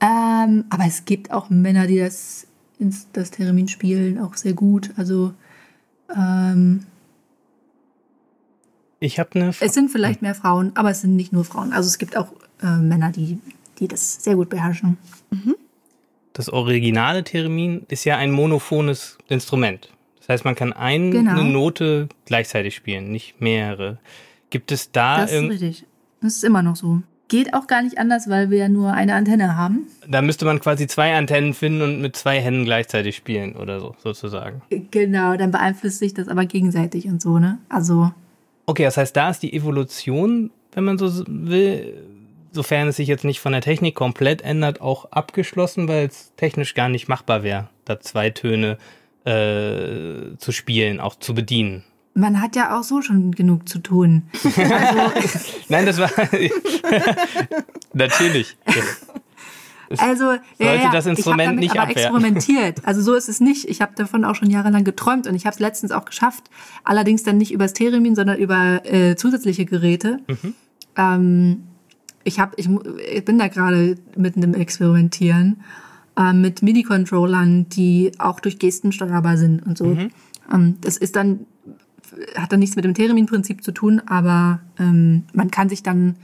[0.00, 2.46] ähm, aber es gibt auch Männer, die das,
[3.12, 4.90] das Termin spielen, auch sehr gut.
[4.96, 5.32] Also
[6.14, 6.84] ähm,
[9.00, 9.48] ich habe eine.
[9.58, 11.72] Es sind vielleicht mehr Frauen, aber es sind nicht nur Frauen.
[11.72, 12.28] Also es gibt auch
[12.62, 13.38] äh, Männer, die,
[13.78, 14.98] die das sehr gut beherrschen.
[15.30, 15.56] Mhm.
[16.34, 19.90] Das originale Theremin ist ja ein monophones Instrument.
[20.20, 21.42] Das heißt, man kann eine genau.
[21.42, 23.98] Note gleichzeitig spielen, nicht mehrere.
[24.50, 25.22] Gibt es da.
[25.22, 25.86] Das ist richtig.
[26.20, 27.02] Das ist immer noch so.
[27.28, 29.86] Geht auch gar nicht anders, weil wir ja nur eine Antenne haben.
[30.06, 33.94] Da müsste man quasi zwei Antennen finden und mit zwei Händen gleichzeitig spielen oder so,
[34.02, 34.62] sozusagen.
[34.90, 37.58] Genau, dann beeinflusst sich das aber gegenseitig und so, ne?
[37.68, 38.12] Also
[38.70, 42.04] Okay, das heißt, da ist die Evolution, wenn man so will,
[42.52, 46.74] sofern es sich jetzt nicht von der Technik komplett ändert, auch abgeschlossen, weil es technisch
[46.74, 48.78] gar nicht machbar wäre, da zwei Töne
[49.24, 51.82] äh, zu spielen, auch zu bedienen.
[52.14, 54.28] Man hat ja auch so schon genug zu tun.
[54.44, 55.12] Also
[55.68, 56.10] Nein, das war
[57.92, 58.56] natürlich.
[59.98, 62.14] Also sollte ja, das Instrument nicht aber abwehren.
[62.14, 62.80] experimentiert.
[62.84, 63.68] Also so ist es nicht.
[63.68, 66.44] Ich habe davon auch schon jahrelang geträumt und ich habe es letztens auch geschafft.
[66.84, 70.18] Allerdings dann nicht über das Theremin, sondern über äh, zusätzliche Geräte.
[70.28, 70.54] Mhm.
[70.96, 71.62] Ähm,
[72.24, 72.68] ich, hab, ich,
[73.12, 75.62] ich bin da gerade mitten im Experimentieren
[76.16, 79.86] äh, mit MIDI-Controllern, die auch durch Gesten steuerbar sind und so.
[79.86, 80.10] Mhm.
[80.52, 81.46] Ähm, das ist dann
[82.36, 86.16] hat dann nichts mit dem Theremin-Prinzip zu tun, aber ähm, man kann sich dann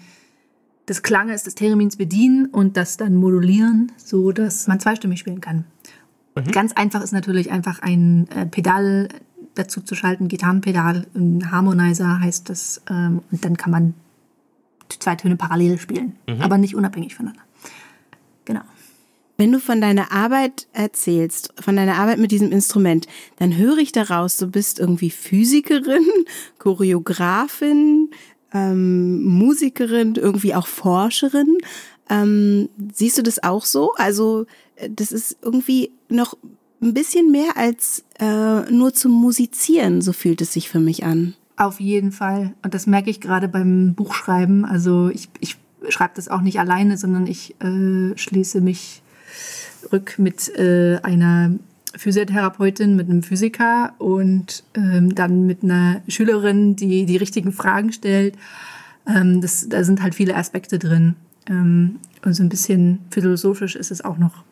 [0.89, 5.65] des Klanges des Theremins bedienen und das dann modulieren, so dass man zweistimmig spielen kann.
[6.37, 6.53] Mhm.
[6.53, 9.09] Ganz einfach ist natürlich einfach ein äh, Pedal
[9.55, 13.95] dazu zu schalten, Gitarrenpedal, ein Harmonizer heißt das, ähm, und dann kann man
[14.89, 16.43] zwei Töne parallel spielen, mhm.
[16.43, 17.43] aber nicht unabhängig voneinander.
[18.45, 18.61] Genau.
[19.39, 23.93] Wenn du von deiner Arbeit erzählst, von deiner Arbeit mit diesem Instrument, dann höre ich
[23.93, 26.07] daraus, du bist irgendwie Physikerin,
[26.59, 28.06] Choreografin,
[28.57, 31.59] ähm, Musikerin, irgendwie auch Forscherin.
[32.09, 33.93] Ähm, siehst du das auch so?
[33.97, 36.37] Also äh, das ist irgendwie noch
[36.83, 41.35] ein bisschen mehr als äh, nur zum Musizieren, so fühlt es sich für mich an.
[41.57, 42.55] Auf jeden Fall.
[42.63, 44.65] Und das merke ich gerade beim Buchschreiben.
[44.65, 45.57] Also ich, ich
[45.89, 49.03] schreibe das auch nicht alleine, sondern ich äh, schließe mich
[49.91, 51.53] rück mit äh, einer
[51.97, 58.37] Physiotherapeutin mit einem Physiker und ähm, dann mit einer Schülerin, die die richtigen Fragen stellt.
[59.07, 61.17] Ähm, das, da sind halt viele Aspekte drin.
[61.49, 64.45] Ähm, und so ein bisschen philosophisch ist es auch noch.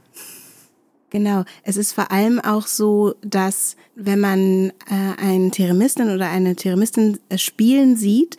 [1.10, 1.44] Genau.
[1.62, 7.18] Es ist vor allem auch so, dass wenn man äh, einen Theremistin oder eine Theremistin
[7.28, 8.36] äh, spielen sieht,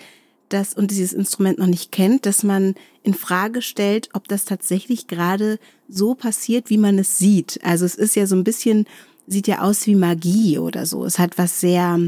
[0.50, 5.08] das und dieses Instrument noch nicht kennt, dass man in Frage stellt, ob das tatsächlich
[5.08, 7.60] gerade so passiert, wie man es sieht.
[7.64, 8.86] Also es ist ja so ein bisschen,
[9.28, 11.06] sieht ja aus wie Magie oder so.
[11.06, 12.00] Es hat was sehr,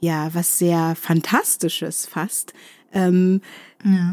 [0.00, 2.52] ja, was sehr Fantastisches fast.
[2.92, 3.40] Ähm,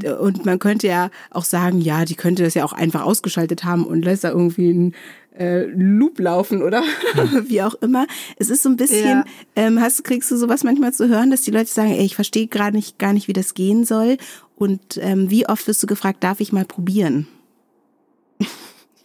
[0.03, 0.17] ja.
[0.17, 3.85] Und man könnte ja auch sagen, ja, die könnte das ja auch einfach ausgeschaltet haben
[3.85, 4.95] und lässt da irgendwie ein
[5.37, 6.83] äh, Loop laufen oder
[7.45, 8.05] wie auch immer.
[8.37, 9.25] Es ist so ein bisschen, ja.
[9.55, 12.47] ähm, hast, kriegst du sowas manchmal zu hören, dass die Leute sagen, ey, ich verstehe
[12.47, 14.17] gerade nicht, gar nicht, wie das gehen soll.
[14.55, 17.27] Und ähm, wie oft wirst du gefragt, darf ich mal probieren?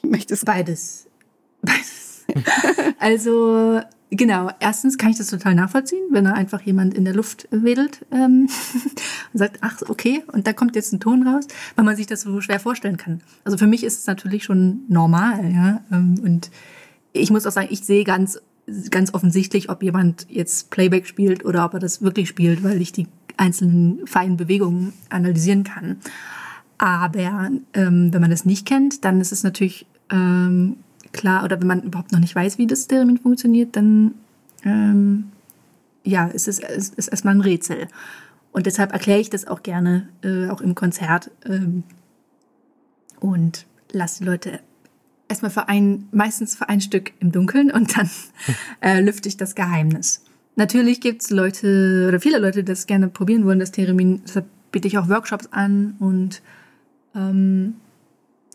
[0.10, 1.06] ich möchte es beides.
[1.62, 2.24] Beides.
[2.98, 7.48] also Genau, erstens kann ich das total nachvollziehen, wenn da einfach jemand in der Luft
[7.50, 8.48] wedelt ähm,
[9.32, 12.20] und sagt, ach, okay, und da kommt jetzt ein Ton raus, weil man sich das
[12.20, 13.20] so schwer vorstellen kann.
[13.42, 15.80] Also für mich ist es natürlich schon normal, ja.
[15.90, 16.52] Ähm, und
[17.12, 18.40] ich muss auch sagen, ich sehe ganz,
[18.90, 22.92] ganz offensichtlich, ob jemand jetzt Playback spielt oder ob er das wirklich spielt, weil ich
[22.92, 25.98] die einzelnen feinen Bewegungen analysieren kann.
[26.78, 30.76] Aber ähm, wenn man das nicht kennt, dann ist es natürlich ähm,
[31.12, 34.14] klar, oder wenn man überhaupt noch nicht weiß, wie das Termin funktioniert, dann
[34.64, 35.32] ähm,
[36.04, 37.88] ja, ist es ist, ist erstmal ein Rätsel.
[38.52, 41.30] Und deshalb erkläre ich das auch gerne, äh, auch im Konzert.
[41.44, 41.82] Ähm,
[43.20, 44.60] und lasse die Leute
[45.28, 48.10] erstmal für ein, meistens für ein Stück im Dunkeln und dann
[48.80, 50.24] äh, lüfte ich das Geheimnis.
[50.54, 54.22] Natürlich gibt es Leute oder viele Leute, die das gerne probieren wollen, das Theremin.
[54.26, 56.40] Deshalb biete ich auch Workshops an und
[57.14, 57.74] ähm,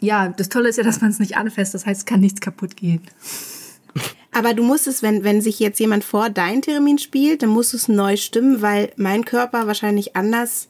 [0.02, 1.74] ja, das Tolle ist ja, dass man es nicht anfasst.
[1.74, 3.02] Das heißt, es kann nichts kaputt gehen.
[4.32, 7.74] Aber du musst es, wenn, wenn sich jetzt jemand vor dein Termin spielt, dann musst
[7.74, 10.70] du es neu stimmen, weil mein Körper wahrscheinlich anders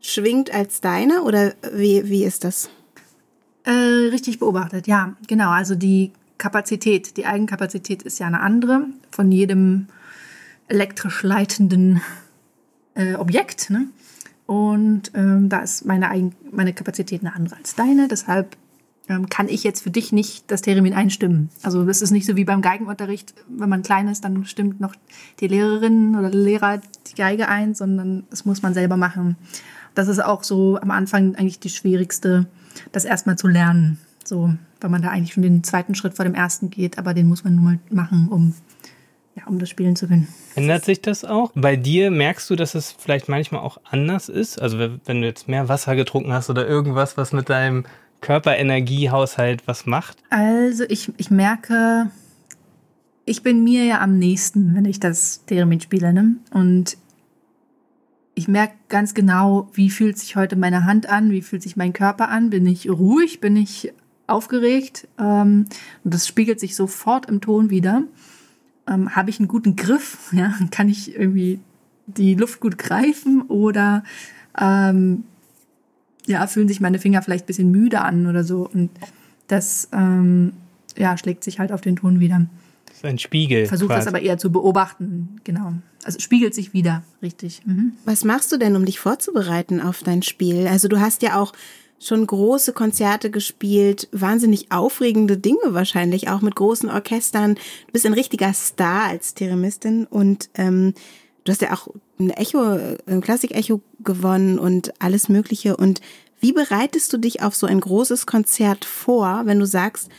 [0.00, 1.24] schwingt als deiner?
[1.24, 2.70] Oder wie, wie ist das?
[3.64, 3.70] Äh,
[4.10, 5.50] richtig beobachtet, ja, genau.
[5.50, 9.86] Also die Kapazität, die Eigenkapazität ist ja eine andere von jedem
[10.68, 12.00] elektrisch leitenden
[12.94, 13.70] äh, Objekt.
[13.70, 13.86] Ne?
[14.46, 18.08] Und ähm, da ist meine, Eigen meine Kapazität eine andere als deine.
[18.08, 18.56] Deshalb
[19.28, 21.50] kann ich jetzt für dich nicht das Theremin einstimmen.
[21.62, 24.94] Also das ist nicht so wie beim Geigenunterricht, wenn man klein ist, dann stimmt noch
[25.40, 29.36] die Lehrerin oder der Lehrer die Geige ein, sondern das muss man selber machen.
[29.94, 32.46] Das ist auch so am Anfang eigentlich die schwierigste,
[32.92, 33.98] das erstmal zu lernen.
[34.24, 37.26] So, weil man da eigentlich schon den zweiten Schritt vor dem ersten geht, aber den
[37.26, 38.54] muss man nun mal machen, um
[39.34, 40.28] ja, um das Spielen zu gewinnen.
[40.54, 41.52] Ändert sich das auch?
[41.54, 44.60] Bei dir merkst du, dass es vielleicht manchmal auch anders ist?
[44.60, 47.84] Also wenn du jetzt mehr Wasser getrunken hast oder irgendwas, was mit deinem
[48.22, 50.16] Körperenergiehaushalt was macht?
[50.30, 52.10] Also ich, ich merke,
[53.26, 56.14] ich bin mir ja am nächsten, wenn ich das Theremin spiele.
[56.14, 56.36] Ne?
[56.50, 56.96] Und
[58.34, 61.92] ich merke ganz genau, wie fühlt sich heute meine Hand an, wie fühlt sich mein
[61.92, 62.48] Körper an.
[62.48, 63.92] Bin ich ruhig, bin ich
[64.26, 65.06] aufgeregt?
[65.18, 65.66] Ähm,
[66.02, 68.04] und das spiegelt sich sofort im Ton wieder
[68.88, 71.60] ähm, habe ich einen guten Griff, ja, kann ich irgendwie
[72.06, 74.02] die Luft gut greifen oder
[74.58, 75.24] ähm,
[76.26, 78.68] ja, fühlen sich meine Finger vielleicht ein bisschen müde an oder so.
[78.72, 78.90] Und
[79.48, 80.52] das ähm,
[80.96, 82.46] ja, schlägt sich halt auf den Ton wieder.
[82.86, 83.66] Das ist ein Spiegel.
[83.66, 85.72] Versuche das aber eher zu beobachten, genau.
[86.04, 87.62] Also spiegelt sich wieder, richtig.
[87.64, 87.92] Mhm.
[88.04, 90.66] Was machst du denn, um dich vorzubereiten auf dein Spiel?
[90.66, 91.52] Also du hast ja auch
[92.00, 97.54] schon große Konzerte gespielt, wahnsinnig aufregende Dinge wahrscheinlich, auch mit großen Orchestern.
[97.54, 100.94] Du bist ein richtiger Star als Theremistin und ähm,
[101.44, 105.76] du hast ja auch ein Echo, ein Klassik-Echo gewonnen und alles Mögliche.
[105.76, 106.00] Und
[106.40, 110.10] wie bereitest du dich auf so ein großes Konzert vor, wenn du sagst,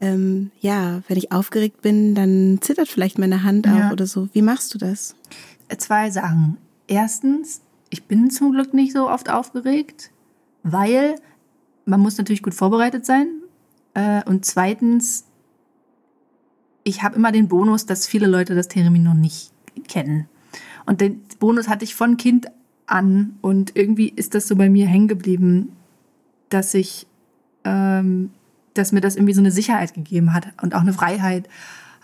[0.00, 3.88] ähm, ja, wenn ich aufgeregt bin, dann zittert vielleicht meine Hand ja.
[3.88, 4.28] auch oder so.
[4.32, 5.14] Wie machst du das?
[5.78, 6.58] Zwei Sachen.
[6.86, 10.10] Erstens, ich bin zum Glück nicht so oft aufgeregt
[10.64, 11.16] weil
[11.84, 13.28] man muss natürlich gut vorbereitet sein.
[13.92, 15.26] Äh, und zweitens,
[16.82, 19.52] ich habe immer den Bonus, dass viele Leute das Theremin noch nicht
[19.86, 20.26] kennen.
[20.86, 22.46] Und den Bonus hatte ich von Kind
[22.86, 25.72] an und irgendwie ist das so bei mir hängen geblieben,
[26.50, 27.06] dass ich,
[27.64, 28.30] ähm,
[28.74, 31.48] dass mir das irgendwie so eine Sicherheit gegeben hat und auch eine Freiheit,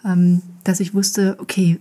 [0.04, 1.78] ähm, dass ich wusste, okay,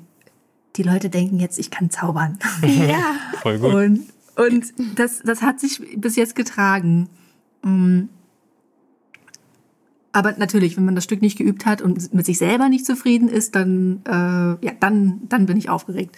[0.76, 2.38] die Leute denken jetzt, ich kann zaubern.
[2.62, 3.74] Ja, voll gut.
[3.74, 4.02] Und
[4.40, 7.10] und das, das hat sich bis jetzt getragen.
[7.62, 8.04] Mm.
[10.14, 13.28] Aber natürlich, wenn man das Stück nicht geübt hat und mit sich selber nicht zufrieden
[13.28, 16.16] ist, dann, äh, ja, dann, dann bin ich aufgeregt.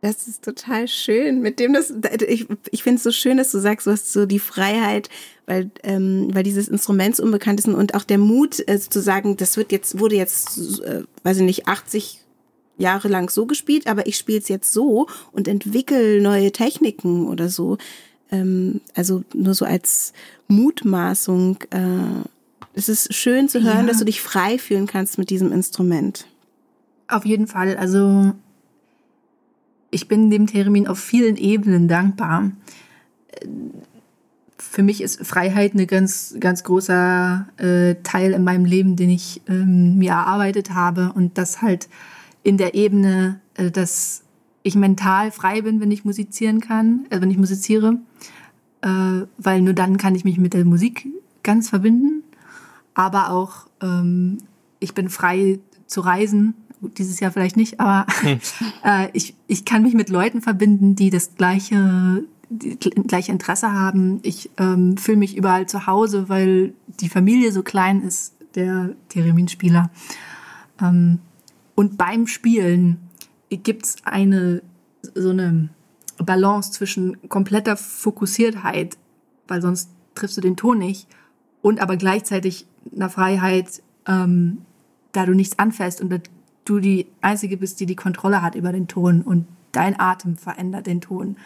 [0.00, 1.40] Das ist total schön.
[1.40, 1.92] Mit dem das,
[2.28, 5.08] ich, ich finde es so schön, dass du sagst, du hast so die Freiheit,
[5.46, 9.36] weil, ähm, weil dieses Instrument so unbekannt ist und auch der Mut äh, zu sagen,
[9.36, 12.20] das wird jetzt, wurde jetzt, äh, weiß ich nicht, 80
[12.76, 17.76] jahrelang so gespielt, aber ich spiele es jetzt so und entwickle neue Techniken oder so.
[18.30, 20.12] Ähm, also nur so als
[20.46, 21.58] Mutmaßung.
[21.70, 22.28] Äh,
[22.74, 23.86] es ist schön zu hören, ja.
[23.86, 26.26] dass du dich frei fühlen kannst mit diesem Instrument.
[27.08, 27.76] Auf jeden Fall.
[27.76, 28.32] Also
[29.90, 32.52] ich bin dem Theremin auf vielen Ebenen dankbar.
[34.56, 39.40] Für mich ist Freiheit ein ganz, ganz großer äh, Teil in meinem Leben, den ich
[39.48, 41.88] ähm, mir erarbeitet habe und das halt
[42.42, 44.22] in der Ebene, äh, dass
[44.62, 47.98] ich mental frei bin, wenn ich musizieren kann, äh, wenn ich musiziere,
[48.82, 51.06] äh, weil nur dann kann ich mich mit der Musik
[51.42, 52.22] ganz verbinden.
[52.94, 54.38] Aber auch ähm,
[54.80, 56.54] ich bin frei zu reisen.
[56.80, 58.06] Dieses Jahr vielleicht nicht, aber
[58.84, 64.20] äh, ich, ich kann mich mit Leuten verbinden, die das gleiche, die gleiche Interesse haben.
[64.22, 69.90] Ich ähm, fühle mich überall zu Hause, weil die Familie so klein ist, der Thereminspieler.
[70.80, 71.20] Ähm,
[71.74, 72.98] Und beim Spielen
[73.50, 74.62] gibt es eine
[75.14, 75.68] so eine
[76.18, 78.98] Balance zwischen kompletter Fokussiertheit,
[79.46, 81.06] weil sonst triffst du den Ton nicht,
[81.62, 84.58] und aber gleichzeitig einer Freiheit, ähm,
[85.12, 86.08] da du nichts anfällst und
[86.68, 90.86] du die Einzige bist, die die Kontrolle hat über den Ton und dein Atem verändert
[90.86, 91.36] den Ton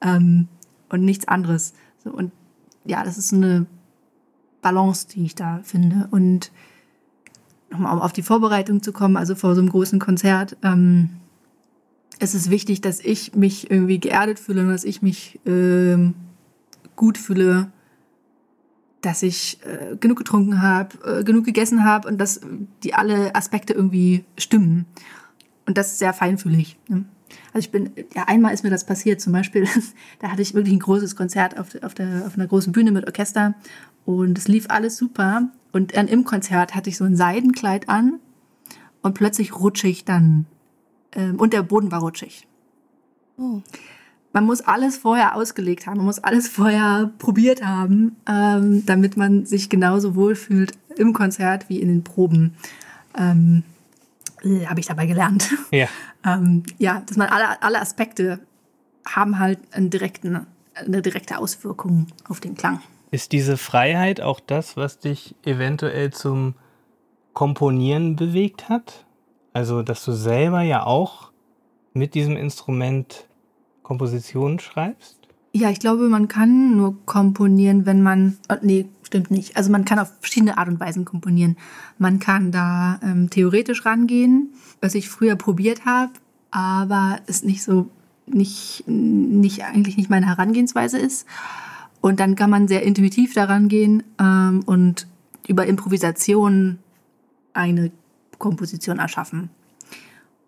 [0.00, 0.48] ähm,
[0.88, 1.74] und nichts anderes.
[2.02, 2.32] So, und
[2.84, 3.66] ja, das ist eine
[4.62, 6.08] Balance, die ich da finde.
[6.10, 6.50] Und
[7.70, 11.10] nochmal um auf die Vorbereitung zu kommen, also vor so einem großen Konzert, ähm,
[12.18, 16.12] es ist wichtig, dass ich mich irgendwie geerdet fühle und dass ich mich äh,
[16.94, 17.70] gut fühle,
[19.00, 22.40] dass ich äh, genug getrunken habe, äh, genug gegessen habe und dass
[22.82, 24.86] die alle Aspekte irgendwie stimmen.
[25.66, 26.78] Und das ist sehr feinfühlig.
[26.88, 27.04] Ne?
[27.52, 29.66] Also ich bin, ja, einmal ist mir das passiert, zum Beispiel,
[30.20, 33.06] da hatte ich wirklich ein großes Konzert auf, auf, der, auf einer großen Bühne mit
[33.06, 33.54] Orchester
[34.04, 35.48] und es lief alles super.
[35.72, 38.18] Und dann im Konzert hatte ich so ein Seidenkleid an
[39.02, 40.46] und plötzlich rutsche ich dann
[41.12, 42.46] ähm, und der Boden war rutschig.
[43.36, 43.60] Oh.
[44.36, 49.46] Man muss alles vorher ausgelegt haben, man muss alles vorher probiert haben, ähm, damit man
[49.46, 52.54] sich genauso wohlfühlt im Konzert wie in den Proben.
[53.16, 53.62] Ähm,
[54.42, 55.48] äh, Habe ich dabei gelernt.
[55.70, 55.88] Ja.
[56.26, 58.40] ähm, ja, dass man alle, alle Aspekte
[59.06, 62.82] haben halt einen direkten, eine direkte Auswirkung auf den Klang.
[63.10, 66.56] Ist diese Freiheit auch das, was dich eventuell zum
[67.32, 69.06] Komponieren bewegt hat?
[69.54, 71.30] Also, dass du selber ja auch
[71.94, 73.26] mit diesem Instrument
[73.86, 75.16] Kompositionen schreibst?
[75.52, 78.36] Ja, ich glaube, man kann nur komponieren, wenn man.
[78.50, 79.56] Oh, nee, stimmt nicht.
[79.56, 81.56] Also man kann auf verschiedene Art und Weisen komponieren.
[81.96, 86.10] Man kann da ähm, theoretisch rangehen, was ich früher probiert habe,
[86.50, 87.88] aber es nicht so,
[88.26, 91.24] nicht, nicht eigentlich nicht meine Herangehensweise ist.
[92.00, 95.06] Und dann kann man sehr intuitiv daran gehen ähm, und
[95.46, 96.80] über Improvisation
[97.52, 97.92] eine
[98.38, 99.50] Komposition erschaffen.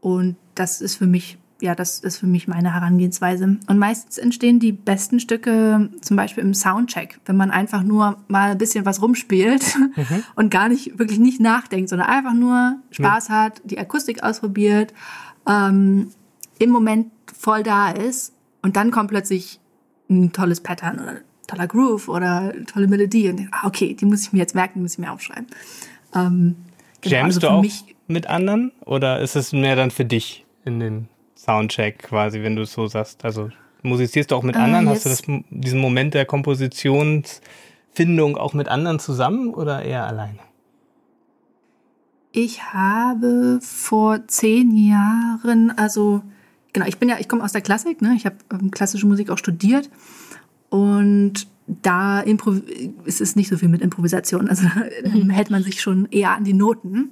[0.01, 3.58] Und das ist für mich, ja, das ist für mich meine Herangehensweise.
[3.66, 8.52] Und meistens entstehen die besten Stücke zum Beispiel im Soundcheck, wenn man einfach nur mal
[8.52, 10.22] ein bisschen was rumspielt mhm.
[10.36, 13.32] und gar nicht, wirklich nicht nachdenkt, sondern einfach nur Spaß mhm.
[13.32, 14.94] hat, die Akustik ausprobiert,
[15.48, 16.10] ähm,
[16.58, 19.60] im Moment voll da ist und dann kommt plötzlich
[20.08, 24.04] ein tolles Pattern oder ein toller Groove oder eine tolle Melodie und ah, okay, die
[24.04, 25.46] muss ich mir jetzt merken, die muss ich mir aufschreiben.
[26.14, 26.56] Ähm,
[27.00, 30.80] Genau, Jamst also du auch mit anderen oder ist es mehr dann für dich in
[30.80, 31.08] den
[31.48, 33.24] Soundcheck quasi, wenn du es so sagst?
[33.24, 33.48] Also
[33.82, 34.90] musizierst du auch mit äh, anderen?
[34.90, 40.40] Hast du das, diesen Moment der Kompositionsfindung auch mit anderen zusammen oder eher alleine?
[42.32, 46.20] Ich habe vor zehn Jahren, also
[46.74, 48.12] genau, ich bin ja, ich komme aus der Klassik, ne?
[48.14, 49.88] Ich habe ähm, klassische Musik auch studiert
[50.68, 52.56] und da Impro
[53.04, 54.48] ist es nicht so viel mit Improvisation.
[54.48, 54.66] Also
[55.04, 55.30] mhm.
[55.30, 57.11] hält man sich schon eher an die Noten.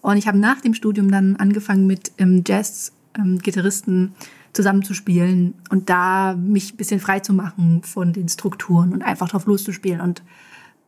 [0.00, 4.12] Und ich habe nach dem Studium dann angefangen mit ähm, Jazz-Gitarristen ähm,
[4.52, 9.46] zusammenzuspielen und da mich ein bisschen frei zu machen von den Strukturen und einfach drauf
[9.46, 10.22] loszuspielen und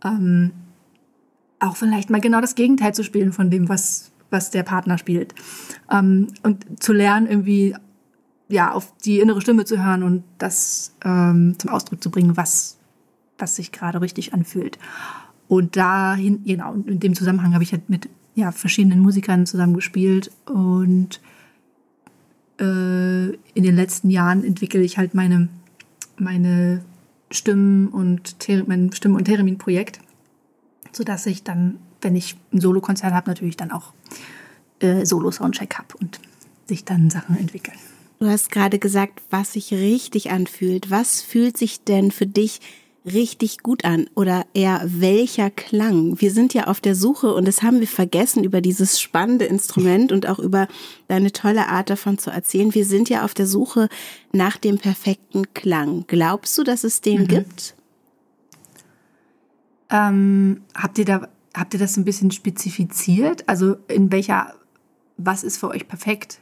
[0.04, 0.52] ähm,
[1.60, 5.34] auch vielleicht mal genau das Gegenteil zu spielen von dem, was, was der Partner spielt.
[5.90, 7.74] Ähm, und zu lernen, irgendwie
[8.48, 12.78] ja, auf die innere Stimme zu hören und das ähm, zum Ausdruck zu bringen, was,
[13.38, 14.78] was sich gerade richtig anfühlt.
[15.48, 20.30] Und dahin, genau, in dem Zusammenhang habe ich halt mit ja, verschiedenen Musikern zusammen gespielt
[20.46, 21.20] und
[22.60, 25.48] äh, in den letzten Jahren entwickle ich halt meine,
[26.18, 26.84] meine
[27.30, 28.36] Stimmen und
[28.66, 29.98] mein Stimmen- und Theremin-Projekt,
[30.92, 33.92] sodass ich dann, wenn ich ein Solo-Konzert habe, natürlich dann auch
[34.80, 36.20] äh, Solo-Soundcheck habe und
[36.66, 37.76] sich dann Sachen entwickeln.
[38.20, 40.90] Du hast gerade gesagt, was sich richtig anfühlt.
[40.90, 42.60] Was fühlt sich denn für dich
[43.04, 46.20] richtig gut an oder eher welcher Klang?
[46.20, 50.10] Wir sind ja auf der Suche und das haben wir vergessen über dieses spannende Instrument
[50.10, 50.68] und auch über
[51.08, 52.74] deine tolle Art davon zu erzählen.
[52.74, 53.88] Wir sind ja auf der Suche
[54.32, 56.04] nach dem perfekten Klang.
[56.06, 57.28] Glaubst du, dass es den mhm.
[57.28, 57.74] gibt?
[59.90, 63.48] Ähm, habt ihr da habt ihr das ein bisschen spezifiziert?
[63.48, 64.54] Also in welcher
[65.16, 66.40] was ist für euch perfekt?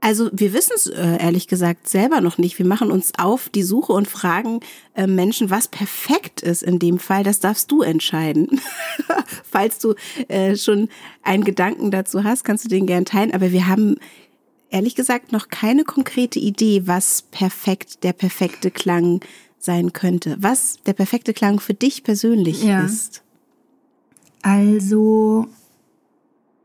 [0.00, 2.58] Also wir wissen es äh, ehrlich gesagt selber noch nicht.
[2.58, 4.60] Wir machen uns auf die Suche und fragen
[4.94, 7.22] äh, Menschen, was perfekt ist in dem Fall.
[7.22, 8.60] Das darfst du entscheiden.
[9.50, 9.94] Falls du
[10.28, 10.88] äh, schon
[11.22, 13.34] einen Gedanken dazu hast, kannst du den gern teilen.
[13.34, 13.96] Aber wir haben
[14.70, 19.20] ehrlich gesagt noch keine konkrete Idee, was perfekt der perfekte Klang
[19.58, 20.36] sein könnte.
[20.40, 22.84] Was der perfekte Klang für dich persönlich ja.
[22.84, 23.22] ist.
[24.40, 25.46] Also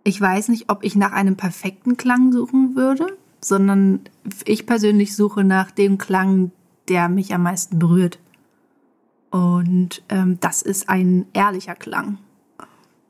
[0.06, 3.18] ich weiß nicht, ob ich nach einem perfekten Klang suchen würde
[3.48, 4.02] sondern
[4.46, 6.52] ich persönlich suche nach dem Klang,
[6.88, 8.18] der mich am meisten berührt.
[9.30, 12.18] Und ähm, das ist ein ehrlicher Klang,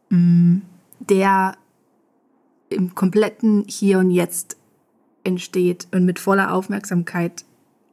[0.09, 0.57] mm,
[0.99, 1.55] der
[2.69, 4.57] im kompletten Hier und Jetzt
[5.23, 7.45] entsteht und mit voller Aufmerksamkeit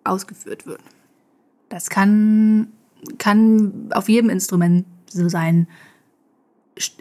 [0.03, 0.81] ausgeführt wird.
[1.69, 2.69] Das kann,
[3.19, 5.69] kann auf jedem Instrument so sein.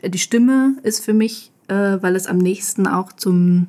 [0.03, 3.67] Die Stimme ist für mich, äh, weil es am nächsten auch zum,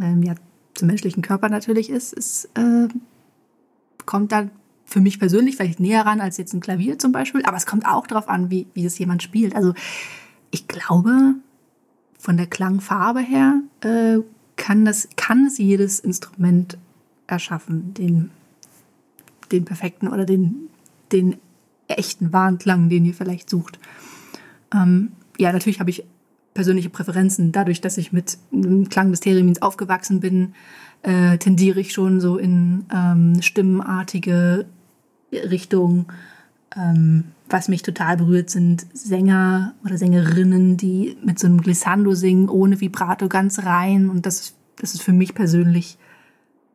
[0.00, 0.34] ähm, ja,
[0.74, 2.88] zum menschlichen Körper natürlich ist, ist äh,
[4.06, 4.48] kommt da
[4.84, 7.86] für mich persönlich vielleicht näher ran als jetzt ein Klavier zum Beispiel, aber es kommt
[7.86, 9.56] auch darauf an, wie, wie das jemand spielt.
[9.56, 9.74] Also
[10.50, 11.34] ich glaube,
[12.18, 14.18] von der Klangfarbe her äh,
[14.56, 16.78] kann, das, kann es jedes Instrument
[17.26, 18.30] erschaffen, den,
[19.52, 20.68] den perfekten oder den,
[21.12, 21.36] den
[21.88, 23.78] echten wahren Klang, den ihr vielleicht sucht.
[24.72, 26.04] Ähm, ja, natürlich habe ich
[26.54, 27.52] persönliche Präferenzen.
[27.52, 30.54] Dadurch, dass ich mit dem Klang des Theremins aufgewachsen bin,
[31.02, 34.66] äh, tendiere ich schon so in ähm, stimmenartige
[35.32, 36.06] Richtung.
[36.76, 42.48] Ähm, was mich total berührt, sind Sänger oder Sängerinnen, die mit so einem Glissando singen,
[42.48, 44.08] ohne Vibrato ganz rein.
[44.08, 45.98] Und das, das ist für mich persönlich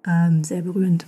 [0.06, 1.06] ähm, sehr berührend.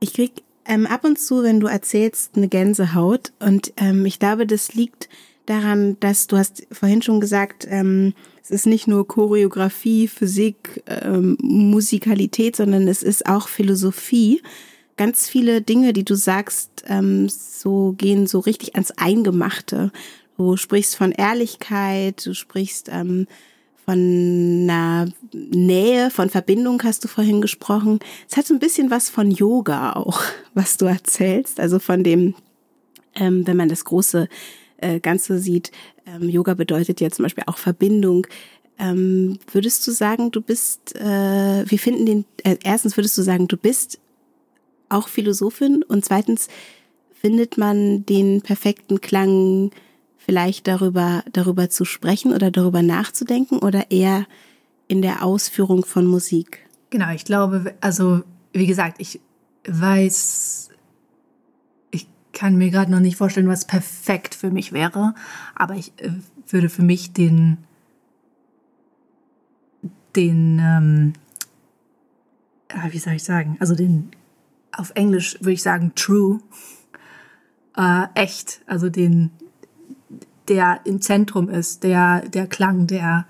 [0.00, 3.32] Ich krieg ähm, ab und zu, wenn du erzählst, eine Gänsehaut.
[3.38, 5.08] Und ähm, ich glaube, das liegt
[5.46, 11.36] daran, dass du hast vorhin schon gesagt, ähm, es ist nicht nur Choreografie, Physik, ähm,
[11.40, 14.42] Musikalität, sondern es ist auch Philosophie.
[14.96, 19.92] Ganz viele Dinge, die du sagst, ähm, so gehen so richtig ans Eingemachte.
[20.36, 23.26] Du sprichst von Ehrlichkeit, du sprichst ähm,
[23.84, 23.98] von
[24.68, 27.98] einer Nähe, von Verbindung hast du vorhin gesprochen.
[28.28, 30.20] Es hat so ein bisschen was von Yoga auch,
[30.54, 31.60] was du erzählst.
[31.60, 32.34] Also von dem,
[33.14, 34.28] ähm, wenn man das große
[34.84, 35.72] äh, Ganze sieht,
[36.06, 38.26] ähm, Yoga bedeutet ja zum Beispiel auch Verbindung.
[38.78, 43.48] Ähm, würdest du sagen, du bist, äh, wir finden den, äh, erstens würdest du sagen,
[43.48, 43.98] du bist
[44.88, 46.48] auch Philosophin und zweitens
[47.12, 49.70] findet man den perfekten Klang
[50.18, 54.26] vielleicht darüber, darüber zu sprechen oder darüber nachzudenken oder eher
[54.88, 56.66] in der Ausführung von Musik?
[56.90, 58.22] Genau, ich glaube, also
[58.52, 59.20] wie gesagt, ich
[59.66, 60.70] weiß,
[62.34, 65.14] kann mir gerade noch nicht vorstellen, was perfekt für mich wäre,
[65.54, 66.10] aber ich äh,
[66.48, 67.58] würde für mich den,
[70.14, 71.12] den, ähm,
[72.90, 74.10] wie soll ich sagen, also den,
[74.72, 76.40] auf Englisch würde ich sagen, true,
[77.76, 79.30] äh, echt, also den,
[80.48, 83.26] der im Zentrum ist, der, der Klang, der,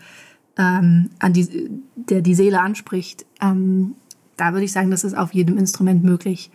[0.57, 3.95] ähm, an die, der die Seele anspricht, ähm,
[4.37, 6.51] da würde ich sagen, das ist auf jedem Instrument möglich,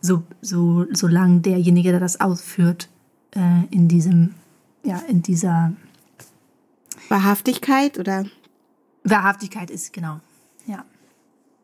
[0.00, 2.88] so, so, solange derjenige, der das ausführt,
[3.34, 4.34] äh, in diesem,
[4.82, 5.72] ja, in dieser
[7.08, 8.24] Wahrhaftigkeit oder?
[9.04, 10.20] Wahrhaftigkeit ist, genau,
[10.66, 10.84] ja.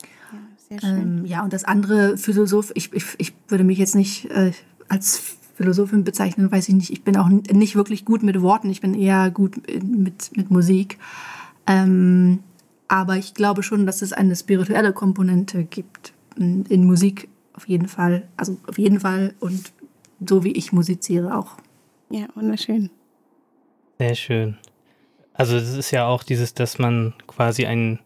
[0.02, 1.18] Ja, sehr schön.
[1.18, 4.52] Ähm, ja, und das andere Philosoph, ich, ich, ich würde mich jetzt nicht äh,
[4.88, 6.90] als Philosophin bezeichnen, weiß ich nicht.
[6.90, 10.98] Ich bin auch nicht wirklich gut mit Worten, ich bin eher gut mit, mit Musik.
[11.66, 12.40] Ähm,
[12.88, 18.28] aber ich glaube schon, dass es eine spirituelle Komponente gibt in Musik auf jeden Fall.
[18.36, 19.72] Also auf jeden Fall und
[20.26, 21.56] so wie ich musiziere auch.
[22.10, 22.90] Ja, wunderschön.
[23.98, 24.58] Sehr schön.
[25.34, 27.98] Also es ist ja auch dieses, dass man quasi ein,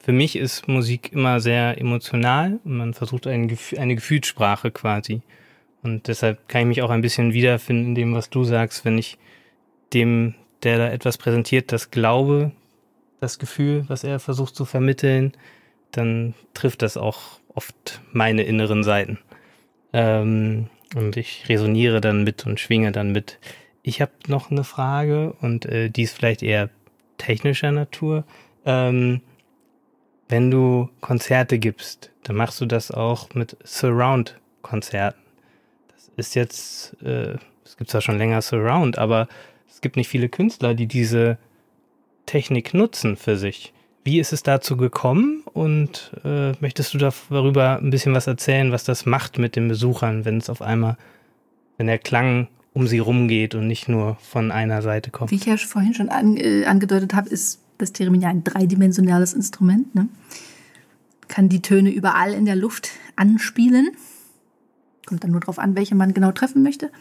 [0.00, 5.22] für mich ist Musik immer sehr emotional und man versucht ein, eine Gefühlssprache quasi.
[5.82, 8.98] Und deshalb kann ich mich auch ein bisschen wiederfinden in dem, was du sagst, wenn
[8.98, 9.18] ich
[9.92, 10.34] dem,
[10.64, 12.50] der da etwas präsentiert, das glaube,
[13.20, 15.32] das Gefühl, was er versucht zu vermitteln,
[15.92, 19.18] dann trifft das auch oft meine inneren Seiten.
[19.92, 23.38] Ähm, und ich resoniere dann mit und schwinge dann mit.
[23.82, 26.70] Ich habe noch eine Frage und äh, die ist vielleicht eher
[27.18, 28.24] technischer Natur.
[28.64, 29.20] Ähm,
[30.28, 35.26] wenn du Konzerte gibst, dann machst du das auch mit Surround-Konzerten
[36.16, 39.28] ist jetzt, äh, es gibt zwar schon länger Surround, aber
[39.70, 41.38] es gibt nicht viele Künstler, die diese
[42.24, 43.72] Technik nutzen für sich.
[44.06, 48.84] Wie ist es dazu gekommen und äh, möchtest du darüber ein bisschen was erzählen, was
[48.84, 50.96] das macht mit den Besuchern, wenn es auf einmal,
[51.76, 55.32] wenn der Klang um sie rumgeht und nicht nur von einer Seite kommt?
[55.32, 59.34] Wie ich ja vorhin schon an, äh, angedeutet habe, ist das Theremin ja ein dreidimensionales
[59.34, 59.92] Instrument.
[59.96, 60.06] Ne?
[61.26, 63.88] Kann die Töne überall in der Luft anspielen.
[65.04, 66.92] Kommt dann nur darauf an, welche man genau treffen möchte.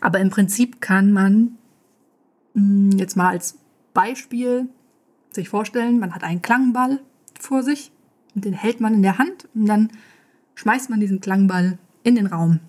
[0.00, 1.56] Aber im Prinzip kann man
[2.54, 3.58] mh, hm, jetzt mal als
[3.94, 4.68] Beispiel
[5.36, 7.00] sich vorstellen, man hat einen Klangball
[7.38, 7.92] vor sich
[8.34, 9.90] und den hält man in der Hand und dann
[10.56, 12.60] schmeißt man diesen Klangball in den Raum.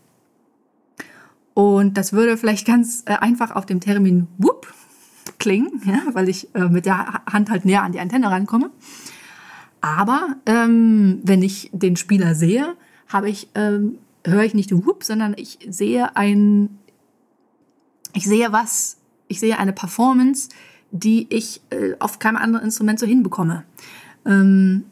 [1.54, 4.72] Und das würde vielleicht ganz äh, einfach auf dem Termin Whoop
[5.40, 8.70] klingen, ja, weil ich äh, mit der Hand halt näher an die Antenne rankomme.
[9.82, 12.76] Aber ähm, wenn ich den Spieler sehe,
[13.08, 13.98] habe ich ähm,
[14.28, 16.78] höre ich nicht Whoop, sondern ich sehe ein,
[18.14, 18.98] ich sehe was,
[19.28, 20.50] ich sehe eine Performance,
[20.92, 23.64] die ich äh, auf keinem anderen Instrument so hinbekomme.
[24.26, 24.86] Ähm,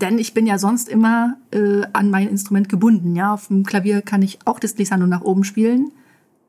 [0.00, 3.16] denn ich bin ja sonst immer äh, an mein Instrument gebunden.
[3.16, 5.90] Ja, auf dem Klavier kann ich auch das Glissando nach oben spielen.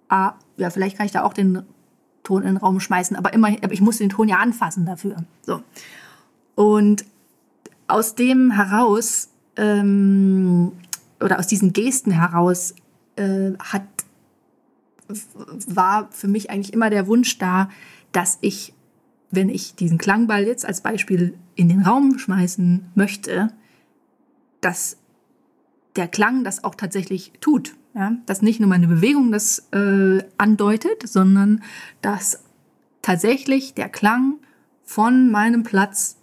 [0.10, 1.64] Ah, ja, vielleicht kann ich da auch den
[2.24, 5.24] Ton in den Raum schmeißen, aber immer, ich muss den Ton ja anfassen dafür.
[5.42, 5.62] So.
[6.54, 7.06] Und
[7.88, 10.72] aus dem heraus ähm,
[11.20, 12.76] oder aus diesen Gesten heraus
[13.16, 13.84] äh, hat
[15.68, 17.70] war für mich eigentlich immer der Wunsch da,
[18.12, 18.74] dass ich,
[19.30, 23.52] wenn ich diesen Klangball jetzt als Beispiel in den Raum schmeißen möchte,
[24.62, 24.98] dass
[25.96, 27.76] der Klang das auch tatsächlich tut.
[27.94, 28.18] Ja?
[28.26, 31.64] Dass nicht nur meine Bewegung das äh, andeutet, sondern
[32.02, 32.44] dass
[33.02, 34.36] tatsächlich der Klang
[34.84, 36.18] von meinem Platz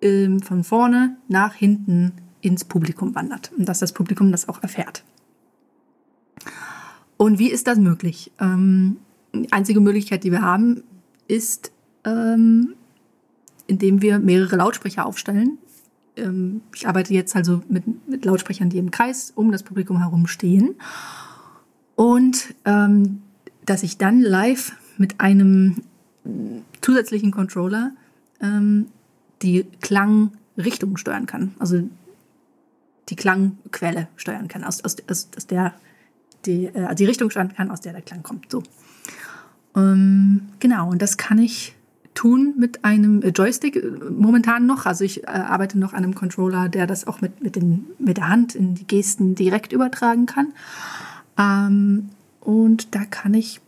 [0.00, 5.04] äh, von vorne nach hinten ins Publikum wandert und dass das Publikum das auch erfährt.
[7.16, 8.32] Und wie ist das möglich?
[8.40, 8.98] Ähm,
[9.34, 10.82] die einzige Möglichkeit, die wir haben,
[11.28, 11.72] ist,
[12.04, 12.74] ähm,
[13.66, 15.58] indem wir mehrere Lautsprecher aufstellen.
[16.16, 20.26] Ähm, ich arbeite jetzt also mit, mit, Lautsprechern, die im Kreis um das Publikum herum
[20.26, 20.76] stehen.
[21.94, 23.22] Und ähm,
[23.64, 25.82] dass ich dann live mit einem
[26.80, 27.92] zusätzlichen Controller
[28.40, 28.86] ähm,
[29.42, 31.54] die Klangrichtung steuern kann.
[31.58, 31.88] Also
[33.08, 35.74] die Klangquelle steuern kann, aus, aus, aus, der
[36.44, 38.50] die, äh, die Richtung steuern kann, aus der der Klang kommt.
[38.50, 38.62] So.
[39.76, 41.74] Ähm, genau, und das kann ich
[42.14, 44.86] tun mit einem Joystick äh, momentan noch.
[44.86, 48.16] Also ich äh, arbeite noch an einem Controller, der das auch mit, mit, den, mit
[48.16, 50.52] der Hand in die Gesten direkt übertragen kann.
[51.38, 52.08] Ähm,
[52.40, 53.60] und da kann ich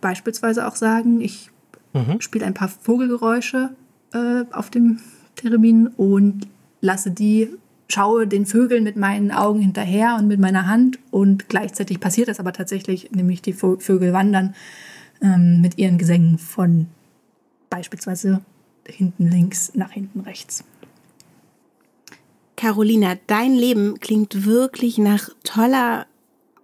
[0.00, 1.50] beispielsweise auch sagen, ich
[1.94, 2.20] mhm.
[2.20, 3.70] spiele ein paar Vogelgeräusche
[4.12, 4.98] äh, auf dem
[5.36, 6.46] Theremin und
[6.80, 7.48] lasse die
[7.86, 12.40] schaue den Vögeln mit meinen Augen hinterher und mit meiner Hand und gleichzeitig passiert das
[12.40, 14.54] aber tatsächlich, nämlich die Vögel wandern
[15.22, 16.86] ähm, mit ihren Gesängen von
[17.70, 18.40] beispielsweise
[18.86, 20.64] hinten links nach hinten rechts.
[22.56, 26.06] Carolina, dein Leben klingt wirklich nach toller,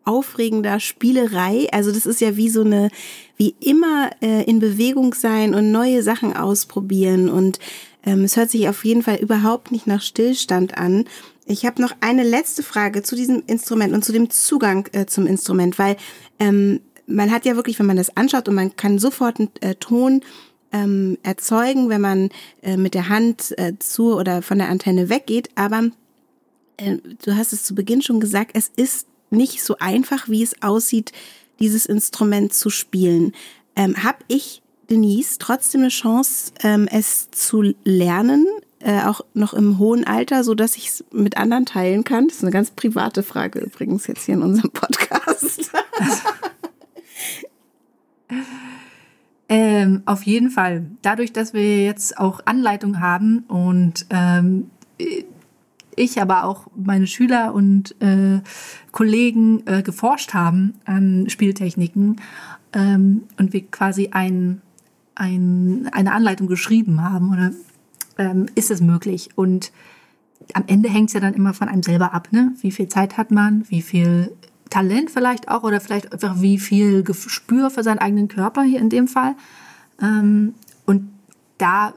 [0.04, 1.68] aufregender Spielerei.
[1.72, 2.90] Also das ist ja wie so eine,
[3.36, 7.58] wie immer äh, in Bewegung sein und neue Sachen ausprobieren und
[8.04, 11.04] ähm, es hört sich auf jeden Fall überhaupt nicht nach Stillstand an.
[11.44, 15.26] Ich habe noch eine letzte Frage zu diesem Instrument und zu dem Zugang äh, zum
[15.26, 15.96] Instrument, weil
[16.38, 16.80] ähm,
[17.10, 20.22] man hat ja wirklich, wenn man das anschaut und man kann sofort einen äh, Ton
[20.72, 22.28] ähm, erzeugen, wenn man
[22.62, 25.50] äh, mit der Hand äh, zu oder von der Antenne weggeht.
[25.54, 25.90] Aber
[26.76, 30.62] äh, du hast es zu Beginn schon gesagt, es ist nicht so einfach, wie es
[30.62, 31.12] aussieht,
[31.60, 33.32] dieses Instrument zu spielen.
[33.76, 38.46] Ähm, hab ich Denise trotzdem eine Chance, ähm, es zu lernen,
[38.80, 42.26] äh, auch noch im hohen Alter, so dass ich es mit anderen teilen kann?
[42.26, 45.70] Das ist eine ganz private Frage übrigens jetzt hier in unserem Podcast.
[49.48, 50.86] ähm, auf jeden Fall.
[51.02, 54.70] Dadurch, dass wir jetzt auch Anleitung haben und ähm,
[55.96, 58.40] ich, aber auch meine Schüler und äh,
[58.92, 62.20] Kollegen äh, geforscht haben an Spieltechniken
[62.72, 64.62] ähm, und wir quasi ein
[65.20, 67.52] ein, eine Anleitung geschrieben haben oder
[68.18, 69.28] ähm, ist es möglich?
[69.36, 69.70] Und
[70.54, 72.54] am Ende hängt es ja dann immer von einem selber ab, ne?
[72.60, 74.32] Wie viel Zeit hat man, wie viel
[74.70, 78.88] Talent vielleicht auch oder vielleicht einfach wie viel Gespür für seinen eigenen Körper hier in
[78.88, 79.34] dem Fall.
[80.00, 80.54] Ähm,
[80.86, 81.10] und
[81.58, 81.94] da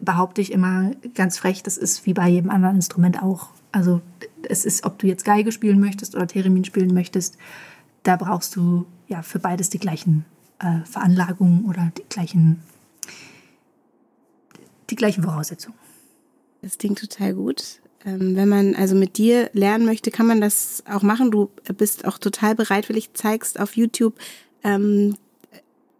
[0.00, 3.48] behaupte ich immer ganz frech, das ist wie bei jedem anderen Instrument auch.
[3.72, 4.00] Also
[4.42, 7.38] es ist, ob du jetzt Geige spielen möchtest oder Theremin spielen möchtest,
[8.02, 10.24] da brauchst du ja für beides die gleichen
[10.58, 12.62] äh, Veranlagungen oder die gleichen,
[14.90, 15.78] die gleichen Voraussetzungen.
[16.62, 17.79] Das klingt total gut.
[18.04, 21.30] Ähm, wenn man also mit dir lernen möchte, kann man das auch machen.
[21.30, 24.14] Du bist auch total bereitwillig, zeigst auf YouTube
[24.64, 25.16] ähm,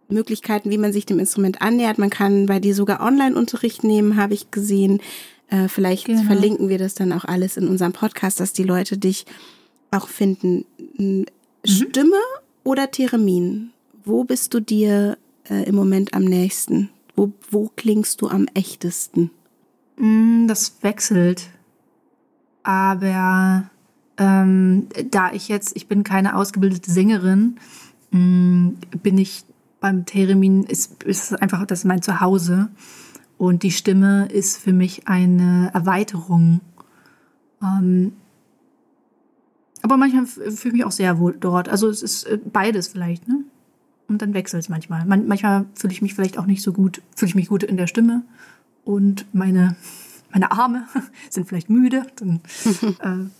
[0.09, 1.97] Möglichkeiten, wie man sich dem Instrument annähert.
[1.97, 5.01] Man kann bei dir sogar Online-Unterricht nehmen, habe ich gesehen.
[5.47, 6.23] Äh, vielleicht genau.
[6.23, 9.25] verlinken wir das dann auch alles in unserem Podcast, dass die Leute dich
[9.91, 10.65] auch finden.
[10.97, 11.25] Mhm.
[11.63, 12.17] Stimme
[12.63, 13.71] oder Theremin?
[14.05, 15.17] wo bist du dir
[15.49, 16.89] äh, im Moment am nächsten?
[17.15, 19.31] Wo, wo klingst du am echtesten?
[19.97, 21.49] Mm, das wechselt.
[22.63, 23.63] Aber
[24.17, 27.57] ähm, da ich jetzt, ich bin keine ausgebildete Sängerin,
[28.11, 29.43] mh, mm, bin ich
[29.79, 32.69] beim Theremin, ist, ist einfach, das ist mein Zuhause.
[33.37, 36.61] Und die Stimme ist für mich eine Erweiterung.
[37.63, 38.13] Ähm,
[39.81, 41.67] aber manchmal fühle ich mich auch sehr wohl dort.
[41.67, 43.43] Also es ist äh, beides vielleicht, ne?
[44.11, 45.05] und dann wechselt es manchmal.
[45.05, 47.77] Man, manchmal fühle ich mich vielleicht auch nicht so gut, fühle ich mich gut in
[47.77, 48.23] der Stimme
[48.83, 49.75] und meine,
[50.31, 50.87] meine Arme
[51.29, 52.05] sind vielleicht müde.
[52.17, 52.41] Dann,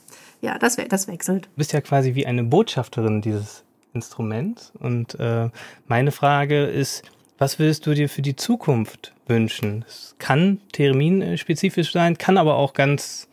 [0.42, 1.46] äh, ja, das, das wechselt.
[1.46, 3.64] Du bist ja quasi wie eine Botschafterin dieses
[3.94, 5.50] Instruments und äh,
[5.88, 7.04] meine Frage ist,
[7.42, 9.84] Was würdest du dir für die Zukunft wünschen?
[9.88, 13.28] Es kann terminspezifisch sein, kann aber auch ganz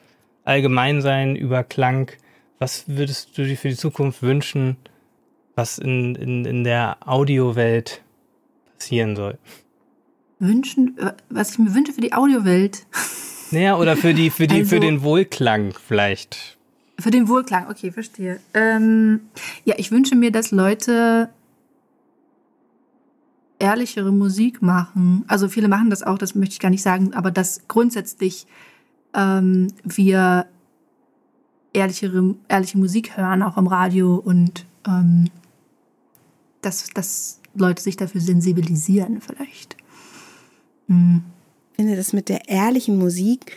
[0.45, 2.11] allgemein sein über Klang.
[2.59, 4.79] Was würdest du dir für die Zukunft wünschen,
[5.57, 8.01] was in, in, in der Audiowelt
[8.79, 9.37] passieren soll?
[10.39, 10.99] Wünschen,
[11.29, 12.87] was ich mir wünsche für die Audiowelt.
[13.51, 16.59] Naja, oder für die, für die, also, für den Wohlklang vielleicht.
[16.99, 18.41] Für den Wohlklang, okay, verstehe.
[18.55, 19.21] Ähm,
[19.65, 21.31] ja, ich wünsche mir, dass Leute
[23.59, 25.25] ehrlichere Musik machen.
[25.29, 28.47] Also viele machen das auch, das möchte ich gar nicht sagen, aber dass grundsätzlich
[29.15, 30.47] ähm, wir
[31.73, 35.31] ehrlichere, ehrliche Musik hören, auch im Radio und ähm,
[36.63, 39.77] dass, dass Leute sich dafür sensibilisieren vielleicht.
[40.89, 41.23] Hm.
[41.79, 43.57] Ich finde das mit der ehrlichen Musik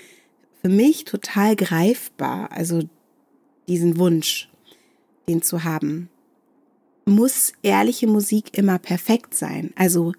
[0.61, 2.51] für mich total greifbar.
[2.51, 2.83] Also
[3.67, 4.47] diesen Wunsch,
[5.27, 6.07] den zu haben.
[7.05, 9.71] Muss ehrliche Musik immer perfekt sein?
[9.75, 10.13] Also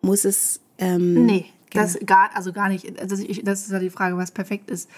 [0.00, 0.60] muss es.
[0.78, 1.86] Ähm, nee, genau.
[1.86, 3.00] das gar, also gar nicht.
[3.00, 4.88] Also ich, das ist ja die Frage, was perfekt ist.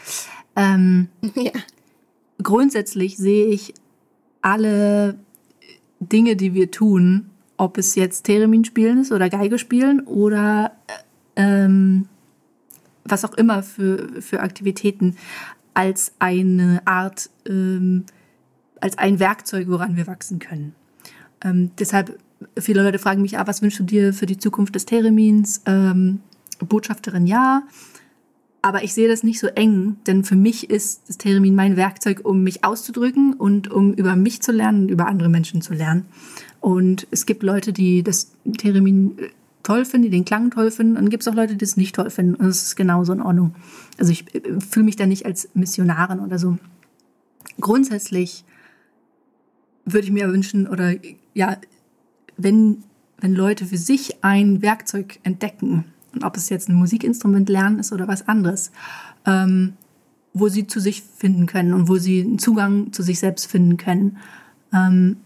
[0.54, 1.52] Ähm, ja.
[2.42, 3.72] Grundsätzlich sehe ich
[4.42, 5.18] alle
[6.00, 10.76] Dinge, die wir tun, ob es jetzt Theremin spielen ist oder Geige spielen oder
[11.34, 12.08] ähm,
[13.04, 15.16] was auch immer für, für Aktivitäten,
[15.74, 18.04] als eine Art, ähm,
[18.80, 20.74] als ein Werkzeug, woran wir wachsen können.
[21.42, 22.18] Ähm, deshalb,
[22.58, 25.62] viele Leute fragen mich, ah, was wünschst du dir für die Zukunft des Theremins?
[25.66, 26.20] Ähm,
[26.58, 27.62] Botschafterin ja,
[28.62, 32.20] aber ich sehe das nicht so eng, denn für mich ist das Theremin mein Werkzeug,
[32.22, 36.06] um mich auszudrücken und um über mich zu lernen und über andere Menschen zu lernen.
[36.60, 39.16] Und es gibt Leute, die das Theremin
[39.62, 40.96] toll finden, die den Klang toll finden.
[40.96, 42.34] Und dann gibt es auch Leute, die das nicht toll finden.
[42.34, 43.54] Und das ist genauso in Ordnung.
[43.98, 46.58] Also ich äh, fühle mich da nicht als Missionarin oder so.
[47.60, 48.44] Grundsätzlich
[49.84, 50.94] würde ich mir wünschen, oder
[51.34, 51.56] ja,
[52.36, 52.84] wenn,
[53.18, 57.92] wenn Leute für sich ein Werkzeug entdecken, und ob es jetzt ein Musikinstrument lernen ist
[57.92, 58.70] oder was anderes,
[59.26, 59.74] ähm,
[60.34, 63.76] wo sie zu sich finden können und wo sie einen Zugang zu sich selbst finden
[63.76, 64.18] können
[64.72, 65.16] ähm,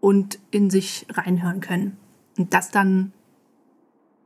[0.00, 1.96] und in sich reinhören können.
[2.36, 3.12] Und das dann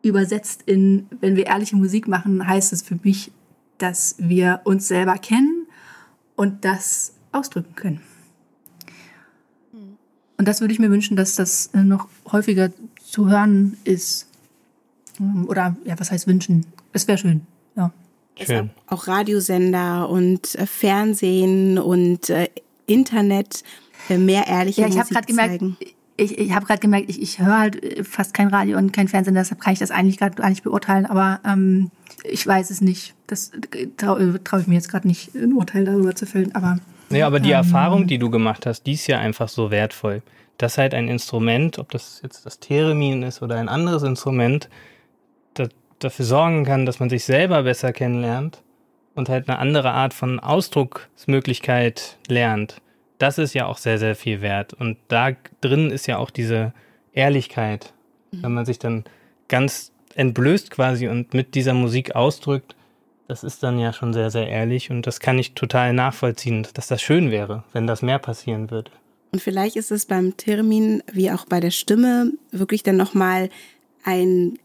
[0.02, 3.32] übersetzt in, wenn wir ehrliche Musik machen, heißt es für mich,
[3.78, 5.66] dass wir uns selber kennen
[6.36, 8.00] und das ausdrücken können.
[10.38, 12.70] Und das würde ich mir wünschen, dass das äh, noch häufiger
[13.02, 14.28] zu hören ist.
[15.18, 16.66] Ähm, oder, ja, was heißt wünschen?
[16.92, 17.92] Es wäre schön, ja.
[18.38, 18.70] Schön.
[18.86, 22.48] Auch Radiosender und äh, Fernsehen und äh,
[22.86, 23.64] Internet
[24.08, 25.76] mehr ehrliche ja, ich Musik gemerkt, zeigen
[26.16, 29.34] ich, ich habe gerade gemerkt, ich, ich höre halt fast kein Radio und kein Fernsehen,
[29.34, 31.90] deshalb kann ich das eigentlich gerade gar nicht beurteilen, aber ähm,
[32.24, 33.14] ich weiß es nicht.
[33.26, 33.52] Das
[33.96, 36.78] traue trau ich mir jetzt gerade nicht, ein Urteil darüber zu fällen, aber.
[37.10, 40.22] Nee, aber die ähm, Erfahrung, die du gemacht hast, die ist ja einfach so wertvoll.
[40.58, 44.70] Dass halt ein Instrument, ob das jetzt das Theremin ist oder ein anderes Instrument,
[45.52, 48.62] das dafür sorgen kann, dass man sich selber besser kennenlernt
[49.14, 52.80] und halt eine andere Art von Ausdrucksmöglichkeit lernt
[53.18, 54.74] das ist ja auch sehr, sehr viel wert.
[54.74, 56.72] Und da drin ist ja auch diese
[57.12, 57.92] Ehrlichkeit,
[58.30, 58.42] mhm.
[58.42, 59.04] wenn man sich dann
[59.48, 62.74] ganz entblößt quasi und mit dieser Musik ausdrückt,
[63.28, 66.86] das ist dann ja schon sehr, sehr ehrlich und das kann ich total nachvollziehen, dass
[66.86, 68.90] das schön wäre, wenn das mehr passieren würde.
[69.32, 73.50] Und vielleicht ist es beim Termin wie auch bei der Stimme wirklich dann nochmal
[74.04, 74.58] ein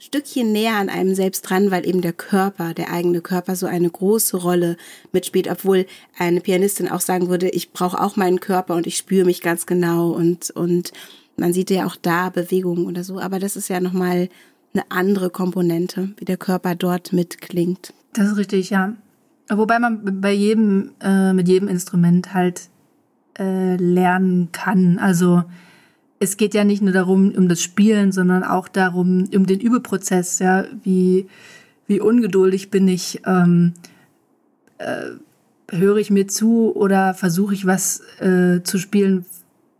[0.00, 3.90] Stückchen näher an einem selbst dran, weil eben der Körper, der eigene Körper so eine
[3.90, 4.78] große Rolle
[5.12, 5.86] mitspielt, obwohl
[6.18, 9.66] eine Pianistin auch sagen würde, ich brauche auch meinen Körper und ich spüre mich ganz
[9.66, 10.92] genau und, und
[11.36, 14.30] man sieht ja auch da Bewegungen oder so, aber das ist ja nochmal
[14.72, 17.92] eine andere Komponente, wie der Körper dort mitklingt.
[18.14, 18.94] Das ist richtig, ja.
[19.50, 22.70] Wobei man bei jedem, äh, mit jedem Instrument halt
[23.38, 24.98] äh, lernen kann.
[24.98, 25.42] Also
[26.20, 30.38] es geht ja nicht nur darum, um das Spielen, sondern auch darum, um den Übeprozess,
[30.38, 31.26] ja, wie,
[31.86, 33.72] wie ungeduldig bin ich, ähm,
[34.76, 35.12] äh,
[35.70, 39.24] höre ich mir zu oder versuche ich was äh, zu spielen,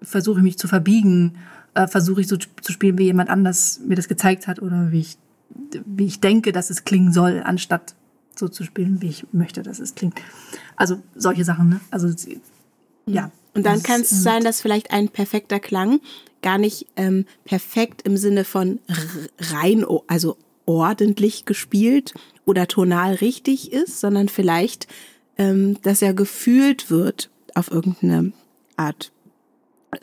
[0.01, 1.37] versuche ich mich zu verbiegen,
[1.75, 5.01] äh, versuche ich so zu spielen, wie jemand anders mir das gezeigt hat oder wie
[5.01, 5.19] ich,
[5.85, 7.95] wie ich denke, dass es klingen soll, anstatt
[8.35, 10.19] so zu spielen, wie ich möchte, dass es klingt.
[10.75, 11.81] Also solche Sachen, ne?
[11.91, 12.09] Also
[13.05, 13.31] ja.
[13.55, 16.01] Und dann kann es sein, dass vielleicht ein perfekter Klang
[16.43, 18.79] gar nicht ähm, perfekt im Sinne von
[19.39, 20.37] rein, also
[20.67, 24.87] ordentlich gespielt oder tonal richtig ist, sondern vielleicht,
[25.37, 28.33] ähm, dass er gefühlt wird auf irgendeine
[28.77, 29.13] Art.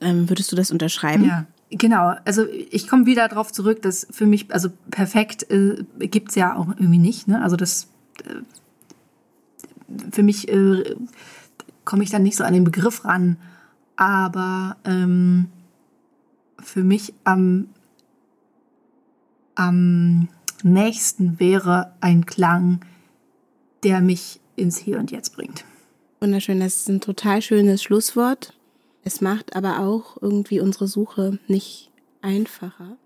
[0.01, 1.25] Ähm, würdest du das unterschreiben?
[1.25, 1.47] Ja.
[1.69, 6.35] Genau, also ich komme wieder darauf zurück, dass für mich, also perfekt äh, gibt es
[6.35, 7.27] ja auch irgendwie nicht.
[7.27, 7.41] Ne?
[7.41, 7.89] Also das
[8.23, 8.35] äh,
[10.11, 10.95] für mich äh,
[11.87, 13.37] komme ich dann nicht so an den Begriff ran,
[13.95, 15.47] aber ähm,
[16.59, 17.69] für mich am
[19.55, 20.27] am
[20.63, 22.81] nächsten wäre ein Klang,
[23.83, 25.63] der mich ins Hier und Jetzt bringt.
[26.19, 28.53] Wunderschön, das ist ein total schönes Schlusswort.
[29.03, 31.89] Es macht aber auch irgendwie unsere Suche nicht
[32.21, 32.97] einfacher.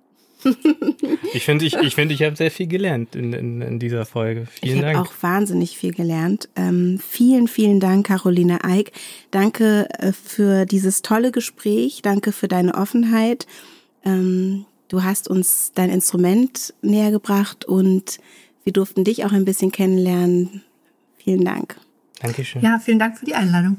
[1.33, 4.47] Ich finde, ich, ich, find, ich habe sehr viel gelernt in, in, in dieser Folge.
[4.47, 4.93] Vielen ich Dank.
[4.93, 6.49] Ich habe auch wahnsinnig viel gelernt.
[6.55, 8.91] Ähm, vielen, vielen Dank, Caroline Eick.
[9.31, 12.01] Danke äh, für dieses tolle Gespräch.
[12.01, 13.47] Danke für deine Offenheit.
[14.03, 18.19] Ähm, du hast uns dein Instrument näher gebracht und
[18.63, 20.63] wir durften dich auch ein bisschen kennenlernen.
[21.17, 21.77] Vielen Dank.
[22.19, 22.61] Dankeschön.
[22.61, 23.77] Ja, vielen Dank für die Einladung.